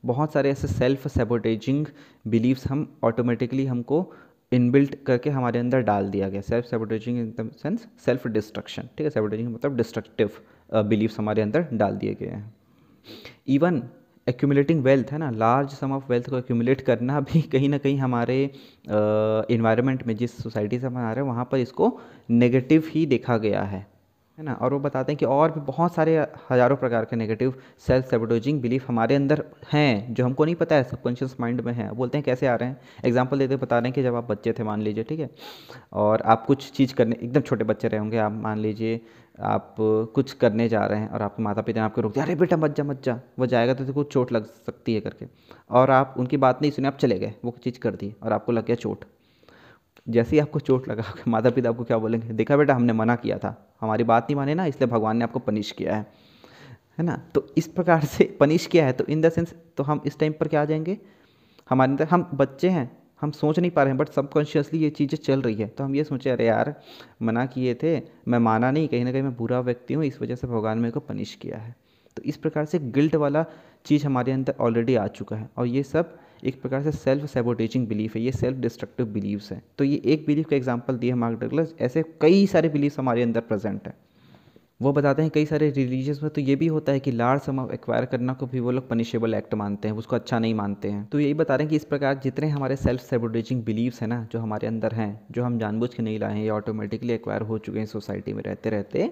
बहुत 0.06 0.34
सारे 0.34 0.50
ऐसे 0.52 0.68
सेल्फ 0.68 1.08
सेबोटेजिंग 1.08 1.86
बिलीव्स 2.28 2.68
हम 2.68 2.88
ऑटोमेटिकली 3.04 3.66
हमको 3.66 4.06
इनबिल्ट 4.52 4.96
करके 5.06 5.30
हमारे 5.30 5.60
अंदर 5.60 5.82
डाल 5.82 6.10
दिया 6.10 6.30
गया। 6.30 6.42
Self 6.42 6.66
sabotaging 6.66 7.20
in 7.20 7.34
the 7.40 7.50
sense 7.62 7.88
self 8.06 8.28
destruction 8.28 8.90
ठीक 8.98 9.06
है? 9.06 9.10
सेबोटेजिंग 9.10 9.54
मतलब 9.54 9.78
डिस्ट्रक्टिव 9.78 10.30
बिलीव्स 10.74 11.20
हमारे 11.20 11.42
अंदर 11.42 11.68
डाल 11.74 11.98
दिए 11.98 12.14
गए 12.14 12.28
हैं। 12.28 12.54
इवन 13.48 13.82
एक्यूमुलेटिंग 14.28 14.84
वेल्थ 14.84 15.12
है 15.12 15.18
ना? 15.18 15.30
लार्ज 15.32 15.70
सम 15.70 15.92
ऑफ़ 15.94 16.06
वेल्थ 16.10 16.30
को 16.30 16.38
एक्यूमुलेट 16.38 16.82
करना 16.82 17.20
भी 17.32 17.42
कहीं 17.42 17.70
ना 17.70 17.78
कहीं 17.78 17.98
हमारे 18.00 18.44
इन्वायरमेंट 19.56 20.06
में 20.08 20.16
जिस 20.16 20.38
सोसाइटी 20.44 20.80
से 20.80 20.88
हम 20.88 20.98
आ 20.98 21.12
रहे 21.12 21.24
हैं, 21.24 21.32
वहाँ 21.32 21.48
पर 21.52 21.58
इसको 21.58 22.00
नेगेटिव 22.30 22.84
ही 22.90 23.06
देखा 23.06 23.38
गया 23.38 23.64
है। 23.64 23.86
है 24.38 24.44
ना? 24.44 24.54
और 24.54 24.74
वो 24.74 24.80
बताते 24.80 25.12
हैं 25.12 25.18
कि 25.18 25.26
और 25.26 25.52
भी 25.52 25.60
बहुत 25.62 25.94
सारे 25.96 26.16
हज़ारों 26.50 26.76
प्रकार 26.78 27.06
के 27.06 27.16
नेगेटिव 27.16 27.54
सेल्फ 27.80 28.06
सेबोटोजिंग 28.06 28.62
बिलीफ 28.62 28.88
हमारे 28.90 29.16
अंदर 29.16 29.44
हैं, 29.74 30.14
जो 30.14 30.26
हमको 30.26 30.46
नहीं 30.46 30.56
पता 30.56 30.76
है 30.76 30.84
सबकॉन्शियस 30.84 31.36
माइंड 31.40 31.62
में 31.62 31.72
है। 31.74 31.92
बोलते 31.92 32.18
हैं 32.18 32.26
कैसे 32.26 32.48
आ 32.48 32.56
रहे 32.56 32.70
हैं? 32.70 32.80
एग्ज़ाम्पल 33.06 33.40
देते 33.40 33.56
बता 33.56 33.80
रहे 33.80 33.88
हैं 33.88 33.94
कि 33.94 34.04
जब 34.04 34.16
आप 34.16 34.28
बच्चे 34.32 34.54
थे, 34.54 34.64
मान 34.64 34.82
लीजिए, 34.82 35.04
ठीक 35.04 35.20
है? 35.20 35.30
और 35.94 36.22
आप 36.22 36.46
कुछ 36.46 36.72
चीज़ 36.72 36.94
करने, 36.94 37.16
एकदम 37.24 37.42
छोटे 37.42 37.64
बच्चे 37.64 37.88
रहे 37.88 38.00
होंगे, 38.00 38.18
आप 38.18 38.32
मान 38.32 38.60
लीजिए, 38.60 39.00
आप 39.40 39.76
कुछ 40.16 40.34
करने 40.34 40.68
जा 40.70 40.86
रहे 40.86 41.00
हैं 41.00 41.10
और 41.10 41.22
आपके 41.22 41.44
माता 41.44 41.62
पिता 41.62 41.80
ने 41.80 41.86
आपको 41.86 42.02
रोक 42.02 42.14
दिया, 42.14 42.26
अरे 42.26 42.36
बेटा, 42.36 42.58
मत 42.58 42.76
जा 42.76 42.84
मत 42.84 43.04
जा। 43.04 43.20
वो 43.40 43.46
जाएगा 43.46 43.74
तो 43.74 43.86
देखो 43.86 44.04
चोट 44.04 44.32
लग 44.32 44.46
सकती 44.46 44.94
है 44.94 45.02
करके। 45.02 45.26
और 45.70 45.92
आप, 45.92 46.16
उनकी 46.18 46.38
बात 46.38 46.62
नहीं 46.62 46.72
सुने, 46.72 46.88
आप 46.88 46.98
चले 46.98 47.20
गए, 47.20 47.34
वो 47.46 47.56
चीज़ 47.64 47.80
कर 47.80 47.96
दी 47.96 48.14
और 48.24 48.34
आपको 48.34 48.52
लग 48.52 48.66
गया 48.66 48.76
चोट। 48.76 49.06
जैसे 50.08 50.36
ही 50.36 50.40
आपको 50.40 50.60
चोट 50.60 50.88
लगा 50.88 51.04
माता 51.28 51.50
पिता 51.50 51.70
आपको 51.70 51.84
क्या 51.84 51.98
बोलेंगे? 51.98 52.34
देखा 52.34 52.58
बेटा, 52.58 52.74
हमने 52.74 52.94
मना 52.94 53.16
किया 53.16 53.38
था। 53.38 53.65
हमारी 53.82 54.04
बात 54.04 54.24
नहीं 54.24 54.36
माने 54.36 54.56
ना, 54.56 54.66
इसलिए 54.66 54.90
भगवान 54.90 55.18
ने 55.18 55.24
आपको 55.24 55.40
पनिश 55.40 55.72
किया 55.72 55.96
है। 55.96 56.06
है 56.98 57.06
ना? 57.06 57.16
तो 57.36 57.48
इस 57.58 57.68
प्रकार 57.68 58.06
से 58.06 58.24
पनिश 58.40 58.66
किया 58.68 58.86
है 58.86 58.94
तो 58.94 59.06
इन 59.06 59.22
द 59.22 59.30
सेंस 59.30 59.54
तो 59.78 59.84
हम 59.84 60.02
इस 60.06 60.20
टाइम 60.20 60.34
पर 60.34 60.48
क्या 60.48 60.62
आ 60.62 60.66
जाएँगे? 60.66 60.98
हमारे 61.70 61.92
अंदर, 61.92 62.06
हम 62.06 62.30
बच्चे 62.34 62.70
हैं, 62.70 62.92
हम 63.22 63.32
सोच 63.32 63.60
नहीं 63.60 63.72
पा 63.72 63.84
रहे 63.84 63.92
हैं 63.92 63.98
बट 63.98 64.10
सबकॉन्शियसली 64.10 64.80
ये 64.80 64.90
चीज़ें 64.90 65.18
चल 65.18 65.42
रही 65.42 65.56
है। 65.56 65.68
तो 65.68 65.84
हम 65.84 65.96
ये 65.96 66.04
सोचे, 66.04 66.30
अरे 66.30 66.46
यार, 66.46 66.74
मना 67.22 67.46
किए 67.46 67.74
थे, 67.74 68.02
मैं 68.28 68.40
माना 68.40 68.72
नहीं, 68.72 68.88
कहीं 68.88 69.06
ना 69.06 69.12
कहीं 69.12 69.22
मैं 69.22 69.36
बुरा 69.36 69.60
व्यक्ति 69.60 69.94
हूँ, 69.94 70.04
इस 70.04 70.22
वजह 70.22 70.36
से 70.36 70.48
भगवान 70.48 70.78
मेरे 70.78 70.92
को 70.92 71.00
पनिश 71.00 71.36
किया 71.36 71.58
है। 71.58 71.76
तो 72.18 72.24
इस 72.24 72.38
प्रकार 72.38 72.66
से 72.66 72.80
गिल्ट 72.80 73.16
वाला 73.16 73.46
चीज़ 73.86 74.06
हमारे 74.06 74.32
अंदर 74.32 74.56
ऑलरेडी 74.60 74.96
आ 74.96 75.08
चुका 75.08 75.36
है। 75.36 75.50
और 75.58 75.68
ये 75.68 75.84
सब 75.84 76.18
एक 76.44 76.62
प्रकार 76.62 76.84
से 76.84 76.92
सेल्फ 76.92 77.26
सेबोटेजिंग 77.26 77.88
बिलीफ 77.88 78.16
है, 78.16 78.22
ये 78.22 78.32
सेल्फ 78.32 78.58
डिस्ट्रक्टिव 78.58 79.06
बिलीव्स 79.08 79.52
हैं। 79.52 79.62
तो 79.78 79.84
ये 79.84 80.02
एक 80.06 80.26
बिलीफ 80.26 80.48
का 80.48 80.56
एग्ज़ाम्पल 80.56 80.98
दिया 80.98 81.16
मार्क 81.16 81.40
डगलस 81.40 81.76
ऐसे 81.82 82.04
कई 82.22 82.46
सारे 82.48 82.70
बिलीव्स 82.70 83.00
हमारे 83.00 83.24
अंदर 83.24 83.42
प्रेजेंट 83.42 83.88
है। 83.88 83.94
वो 84.82 84.92
बताते 84.94 85.22
हैं 85.22 85.32
कई 85.32 85.46
सारे 85.46 85.70
रिलीजियस 85.70 86.22
में 86.24 86.32
तो 86.32 86.42
ये 86.42 86.56
भी 86.56 86.68
होता 86.68 86.92
है 86.92 87.00
कि 87.00 87.12
लार्ज 87.12 87.42
सम 87.42 87.60
ऑफ़ 87.60 87.72
एक्वायर 87.74 88.06
करना 88.06 88.34
को 88.34 88.46
भी 88.46 88.60
वो 88.60 88.72
लोग 88.72 88.88
पनिशेबल 88.90 89.34
एक्ट 89.34 89.54
मानते 89.54 89.88
हैं, 89.88 89.96
उसको 89.96 90.16
अच्छा 90.16 90.40
नहीं 90.40 90.54
मानते 90.54 90.90
हैं। 90.90 91.06
तो 91.06 91.20
यही 91.20 91.34
बता 91.34 91.56
रहे 91.56 91.64
हैं 91.64 91.70
कि 91.70 91.76
इस 91.76 91.86
प्रकार 91.86 92.20
जितने 92.24 92.50
हमारे 92.50 92.76
सेल्फ 92.76 93.02
सेबोटेजिंग 93.02 93.64
बिलीव्स 93.64 94.02
हैं 94.02 94.08
ना, 94.08 94.28
जो 94.32 94.40
हमारे 94.40 94.68
अंदर 94.68 94.94
हैं, 94.94 95.28
जो 95.32 95.44
हम 95.44 95.60
जानबूझ 95.60 95.94
के 95.94 96.04
नहीं 96.04 96.20
लाए 96.20 96.38
हैं, 96.38 96.46
या 96.46 96.54
ऑटोमेटिकली 96.54 97.14
एक्वायर 97.14 97.42
हो 97.42 97.58
चुके 97.58 97.80
हैं 97.80 97.86
सोसाइटी 97.86 98.34
में 98.34 98.44
रहते 98.44 98.70
रहते, 98.70 99.12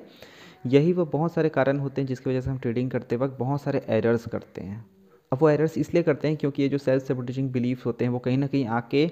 यही 0.66 0.94
वो 0.94 1.06
बहुत 1.06 1.34
सारे 1.34 1.50
कारण 1.50 1.80
होते 1.80 2.02
हैं 2.02 2.08
जिसकी 2.08 2.30
वजह 2.30 2.42
से 2.42 2.50
हम 2.50 2.58
ट्रेडिंग 2.58 2.92
करते 2.92 3.16
वक्त 3.16 3.38
बहुत 3.40 3.62
सारे 3.62 3.82
एरर्स 3.90 4.28
करते 4.28 4.62
हैं। 4.62 4.86
अब 5.34 5.40
वो 5.42 5.50
एरर्स 5.50 5.78
इसलिए 5.78 6.04
करते 6.04 6.28
हैं 6.28 6.38
क्योंकि 6.38 6.62
ये 6.64 6.70
जो 6.70 6.78
सेल्फ 6.78 7.04
सेबोटेजिंग 7.04 7.50
बिलीव्स 7.52 7.86
होते 7.86 8.06
हैं, 8.06 8.12
वो 8.12 8.20
कहीं 8.20 8.38
ना 8.38 8.48
कहीं 8.48 8.66
आके 8.66 9.12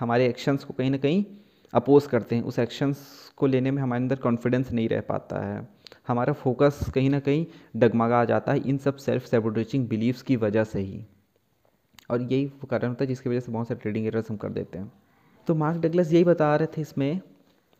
हमारे 0.00 0.26
एक्शंस 0.26 0.64
को 0.64 0.74
कहीं 0.74 0.90
ना 0.90 0.96
कहीं 0.96 1.24
अपोज 1.72 2.06
करते 2.06 2.36
हैं। 2.36 2.42
उस 2.42 2.58
एक्शंस 2.58 2.98
को 3.36 3.46
लेने 3.46 3.70
में 3.70 3.82
हमारे 3.82 4.02
अंदर 4.02 4.16
कॉन्फिडेंस 4.16 4.72
नहीं 4.72 4.88
रह 4.88 5.00
पाता 5.00 5.40
है। 5.40 5.68
हमारा 6.08 6.32
फोकस 6.32 6.90
कहीं 6.94 7.10
ना 7.10 7.20
कहीं 7.20 7.46
डगमगा 7.76 8.24
जाता 8.24 8.52
है 8.52 8.68
इन 8.68 8.78
सब 8.78 8.96
सेल्फ 8.96 9.26
सेबोटेजिंग 9.26 9.86
बिलीव्स 9.88 10.22
की 10.22 10.36
वजह 10.36 10.64
से 10.64 10.80
ही। 10.80 11.04
और 12.10 12.22
यही 12.22 12.44
वो 12.46 12.66
कारण 12.66 12.88
होता 12.88 13.04
है 13.04 13.08
जिसकी 13.08 13.30
वजह 13.30 13.40
से 13.40 13.52
बहुत 13.52 13.68
सारे 13.68 13.80
ट्रेडिंग 13.80 14.06
एरर्स 14.06 14.30
हम 14.30 14.36
कर 14.36 14.50
देते 14.50 14.78
हैं। 14.78 14.92
तो 15.46 15.54
मार्क 15.54 15.80
डगलस 15.80 16.12
यही 16.12 16.24
बता 16.24 16.56
रहे 16.56 16.66
थे 16.66 16.80
इसमें। 16.80 17.20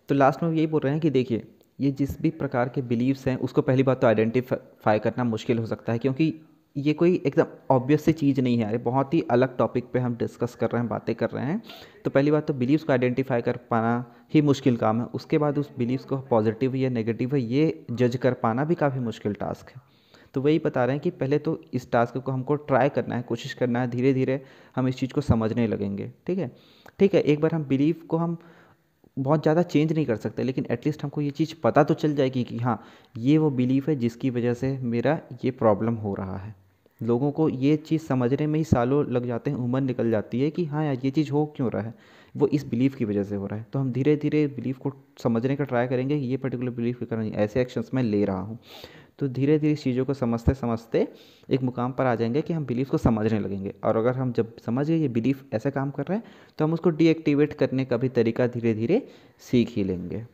तो 0.09 0.14
लास्ट 0.14 0.42
में 0.42 0.53
यही 0.53 0.66
बोल 0.66 0.81
रहे 0.81 0.92
हैं 0.92 1.00
कि 1.00 1.11
देखिए, 1.11 1.42
ये 1.81 1.90
जिस 1.90 2.20
भी 2.22 2.31
प्रकार 2.31 2.68
के 2.68 2.83
बिलीव्स 2.83 3.26
हैं, 3.29 3.37
उसको 3.37 3.62
पहली 3.62 3.83
बात 3.83 4.00
तो 4.00 4.07
आइडेंटिफाई 4.07 4.98
करना 4.98 5.24
मुश्किल 5.24 5.59
हो 5.59 5.66
सकता 5.66 5.92
है 5.92 5.98
क्योंकि 5.98 6.35
ये 6.76 6.92
कोई 6.92 7.14
एकदम 7.26 7.46
ऑब्वियस 7.70 8.04
सी 8.04 8.12
चीज़ 8.12 8.40
नहीं 8.40 8.59
है 8.59 8.64
अरे 8.64 8.78
बहुत 8.78 9.14
ही 9.14 9.20
अलग 9.30 9.56
टॉपिक 9.56 9.85
पे 9.92 9.98
हम 9.98 10.14
डिस्कस 10.16 10.54
कर 10.54 10.70
रहे 10.70 10.80
हैं, 10.80 10.88
बातें 10.88 11.14
कर 11.14 11.30
रहे 11.30 11.44
हैं। 11.44 11.62
तो 12.04 12.11
पहली 12.11 12.30
बात 12.30 12.46
तो 12.46 12.54
बिलीव्स 12.54 12.85
को 12.85 12.92
आइडेंटिफाई 12.92 13.42
कर 13.42 13.56
पाना 13.70 14.04
ही 14.35 14.42
मुश्किल 14.42 14.76
काम 14.76 15.00
है। 15.00 15.06
उसके 15.14 15.38
बाद 15.38 15.59
उस 15.59 15.70
बिलीव्स 15.78 16.04
को 16.04 16.18
पॉजिटिव 16.30 16.76
या 16.76 16.90
नेगेटिव 16.90 17.35
है, 17.35 17.40
ये 17.42 17.85
जज 17.92 18.16
कर 18.16 18.35
पाना 18.35 18.64
भी 18.64 18.74
काफ़ी 18.74 19.00
मुश्किल 19.00 19.35
टास्क 19.35 19.70
है। 19.70 19.80
तो 20.35 20.40
वही 20.40 20.59
बता 20.59 20.85
रहे 20.85 20.96
हैं 20.96 21.02
कि 21.02 21.11
पहले 21.11 21.38
तो 21.38 21.61
इस 21.74 21.90
टास्क 21.92 22.16
को 22.16 22.33
हमको 22.33 22.54
ट्राई 22.54 22.88
करना 22.88 23.16
है, 23.16 23.22
कोशिश 23.22 23.54
करना 23.54 23.80
है 23.80 23.90
धीरे 23.90 24.12
धीरे 24.14 24.40
हम 24.76 24.88
इस 24.88 24.96
चीज़ 24.96 25.12
को 25.12 25.20
समझने 25.20 25.66
लगेंगे, 25.66 26.12
ठीक 26.26 26.38
है? 26.38 26.50
ठीक 26.98 27.14
है, 27.14 27.20
एक 27.20 27.40
बार 27.40 27.54
हम 27.54 27.64
बिलीव 27.64 28.06
को 28.09 28.16
हम 28.16 28.38
बहुत 29.16 29.42
ज़्यादा 29.42 29.62
चेंज 29.62 29.92
नहीं 29.92 30.04
कर 30.06 30.16
सकते, 30.16 30.42
लेकिन 30.42 30.66
एटलीस्ट 30.70 31.02
हमको 31.02 31.20
ये 31.20 31.30
चीज़ 31.30 31.54
पता 31.62 31.83
तो 31.85 31.94
चल 31.94 32.14
जाएगी 32.14 32.44
कि 32.44 32.59
हाँ 32.59 32.80
ये 33.18 33.37
वो 33.38 33.50
बिलीफ 33.50 33.88
है 33.88 33.96
जिसकी 33.96 34.30
वजह 34.30 34.54
से 34.54 34.76
मेरा 34.78 35.18
ये 35.44 35.50
प्रॉब्लम 35.50 35.94
हो 35.94 36.14
रहा 36.14 36.37
है। 36.37 36.54
लोगों 37.01 37.31
को 37.33 37.49
ये 37.49 37.77
चीज़ 37.79 38.03
समझने 38.03 38.47
में 38.47 38.59
ही 38.59 38.65
सालों 38.65 39.05
लग 39.07 39.27
जाते 39.27 39.51
हैं, 39.51 39.57
उम्र 39.59 39.81
निकल 39.81 40.11
जाती 40.11 40.41
है 40.41 40.51
कि 40.51 40.65
हाँ 40.65 40.85
यार, 40.85 40.97
ये 41.05 41.11
चीज़ 41.11 41.31
हो 41.33 41.45
क्यों 41.57 41.71
रहा 41.71 41.83
है? 41.83 41.95
वो 42.35 42.47
इस 42.49 42.65
बिलीफ 42.67 42.95
की 42.95 43.05
वजह 43.05 43.23
से 43.25 43.37
हो 43.37 43.47
रहा 43.47 43.59
है। 43.59 43.67
तो 43.73 43.79
हम 43.79 43.93
धीरे 43.93 44.15
धीरे 44.17 44.47
बिलीफ 44.47 44.79
को 44.79 44.93
समझने 45.23 45.57
का 45.57 45.65
ट्राई 45.65 45.87
करेंगे 45.87 46.17
ये 46.17 46.37
पर्टिकुलर 46.37 46.71
बिलीफ 46.71 46.99
के 46.99 47.07
कारण 47.07 47.29
ऐसे 47.35 47.61
एक्शंस 47.61 47.91
मैं 47.95 48.03
ले 48.03 48.25
रहा 48.25 48.41
हूँ। 48.41 48.59
तो 49.19 49.29
धीरे 49.29 49.59
धीरे 49.59 49.73
इस 49.73 49.83
चीज़ों 49.85 50.05
को 50.05 50.15
समझते 50.15 50.55
समझते 50.55 51.07
एक 51.49 51.63
मुकाम 51.63 51.93
पर 51.93 52.07
आ 52.07 52.15
जाएँगे 52.15 52.43
कि 52.43 52.53
हम 52.53 52.67
बिलीफ 52.67 52.91
को 52.91 52.99
समझने 52.99 53.39
लगेंगे। 53.41 53.75
और 53.85 53.97
अगर 53.97 54.15
हम 54.15 54.33
जब 54.33 54.57
समझ 54.59 54.87
गए 54.89 54.97
ये 54.97 55.09
बिलीफ 55.11 55.45
ऐसा 55.55 55.71
काम 55.71 55.91
कर 55.91 56.05
रहा 56.05 56.19
है 56.19 56.23
तो 56.59 56.65
हम 56.65 56.73
उसको 56.75 56.91
डीएक्टिवेट 56.93 57.53
करने 57.55 57.85
का 57.85 57.97
भी 57.97 58.09
तरीका 58.11 58.47
धीरे 58.49 58.75
धीरे 58.75 59.03
सीख 59.43 59.71
ही 59.71 59.85
लेंगे। 59.85 60.25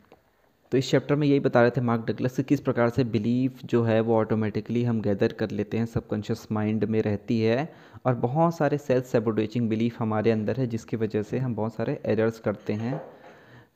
तो 0.71 0.77
इस 0.77 0.89
चैप्टर 0.91 1.15
में 1.15 1.25
यही 1.27 1.39
बता 1.39 1.61
रहे 1.61 1.71
थे 1.71 1.81
मार्क 1.81 2.01
डगलस 2.07 2.35
कि 2.37 2.43
किस 2.43 2.59
प्रकार 2.61 2.89
से 2.89 3.03
बिलीफ 3.03 3.63
जो 3.65 3.81
है 3.83 3.99
वो 4.01 4.15
ऑटोमेटिकली 4.15 4.83
हम 4.83 4.99
गैदर 5.01 5.33
कर 5.33 5.51
लेते 5.51 5.77
हैं 5.77 5.85
सबकॉन्शियस 5.85 6.47
माइंड 6.51 6.83
में 6.85 7.01
रहती 7.01 7.39
है 7.41 7.69
और 8.05 8.15
बहुत 8.15 8.57
सारे 8.57 8.77
सेल्फ 8.77 9.05
सेबोटेजिंग 9.05 9.69
बिलीफ 9.69 9.99
हमारे 10.01 10.31
अंदर 10.31 10.57
है, 10.57 10.67
जिसकी 10.67 10.97
वजह 10.97 11.23
से 11.23 11.39
हम 11.39 11.55
बहुत 11.55 11.75
सारे 11.75 11.99
एरर्स 12.05 12.39
करते 12.39 12.73
हैं। 12.73 13.01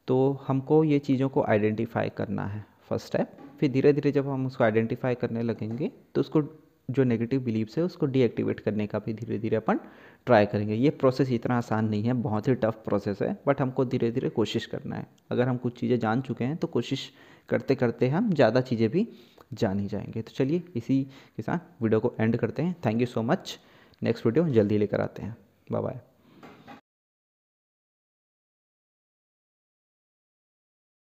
तो 0.08 0.18
हमको 0.48 0.84
ये 0.84 1.00
चीज़ों 1.00 1.30
को 1.30 1.44
आइडेंटिफाई 1.44 2.10
करना 2.10 2.46
है 2.46 2.66
फ़र्स्ट 2.90 3.08
स्टेप 3.08 3.38
फिर 3.60 3.72
धीरे 3.72 3.94
धीरे 3.94 4.12
जब 4.12 4.28
हम 4.28 4.46
उसको 4.46 4.64
आइडेंटिफाई 4.64 5.16
करने 5.16 5.44
लगेंगे 5.44 5.92
तो 6.16 6.22
उसको 6.22 6.42
जो 6.90 7.04
नेगेटिव 7.04 7.42
बिलीव्स 7.42 7.78
है 7.78 7.84
उसको 7.84 8.06
डीएक्टिवेट 8.06 8.60
करने 8.60 8.88
का 8.88 9.00
भी 9.00 9.14
धीरे 9.14 9.38
धीरे 9.40 9.56
अपन 9.56 9.80
ट्राई 10.28 10.46
करेंगे। 10.46 10.76
ये 10.76 10.90
प्रोसेस 10.92 11.32
इतना 11.32 11.58
आसान 11.58 11.90
नहीं 11.90 12.04
है, 12.04 12.14
बहुत 12.14 12.48
ही 12.48 12.56
टफ 12.56 12.82
प्रोसेस 12.86 13.22
है 13.22 13.38
बट 13.48 13.62
हमको 13.62 13.86
धीरे 13.86 14.12
धीरे 14.12 14.30
कोशिश 14.30 14.66
करना 14.66 14.96
है। 14.96 15.08
अगर 15.32 15.48
हम 15.48 15.58
कुछ 15.58 15.80
चीज़ें 15.80 15.98
जान 16.00 16.22
चुके 16.22 16.44
हैं 16.44 16.58
तो 16.58 16.68
कोशिश 16.68 17.12
करते 17.50 17.76
करते 17.76 18.10
हम 18.10 18.32
ज़्यादा 18.34 18.62
चीज़ें 18.62 18.90
भी 18.90 19.08
जान 19.54 19.80
ही 19.80 19.88
जाएँगे। 19.88 20.22
तो 20.22 20.32
चलिए, 20.36 20.64
इसी 20.76 21.04
के 21.38 21.42
साथ 21.42 21.84
वीडियो 21.84 22.00
को 22.00 22.14
एंड 22.20 22.38
करते 22.38 22.62
हैं। 22.62 22.76
Thank 22.86 23.02
you 23.02 23.08
so 23.08 23.22
much 23.24 23.58
next 24.02 24.26
video 24.26 24.48
जल्दी 24.50 24.78
लेकर 24.78 25.02
आते 25.02 25.24
हैं। 25.24 25.36
Bye 25.68 25.82
bye 25.82 26.00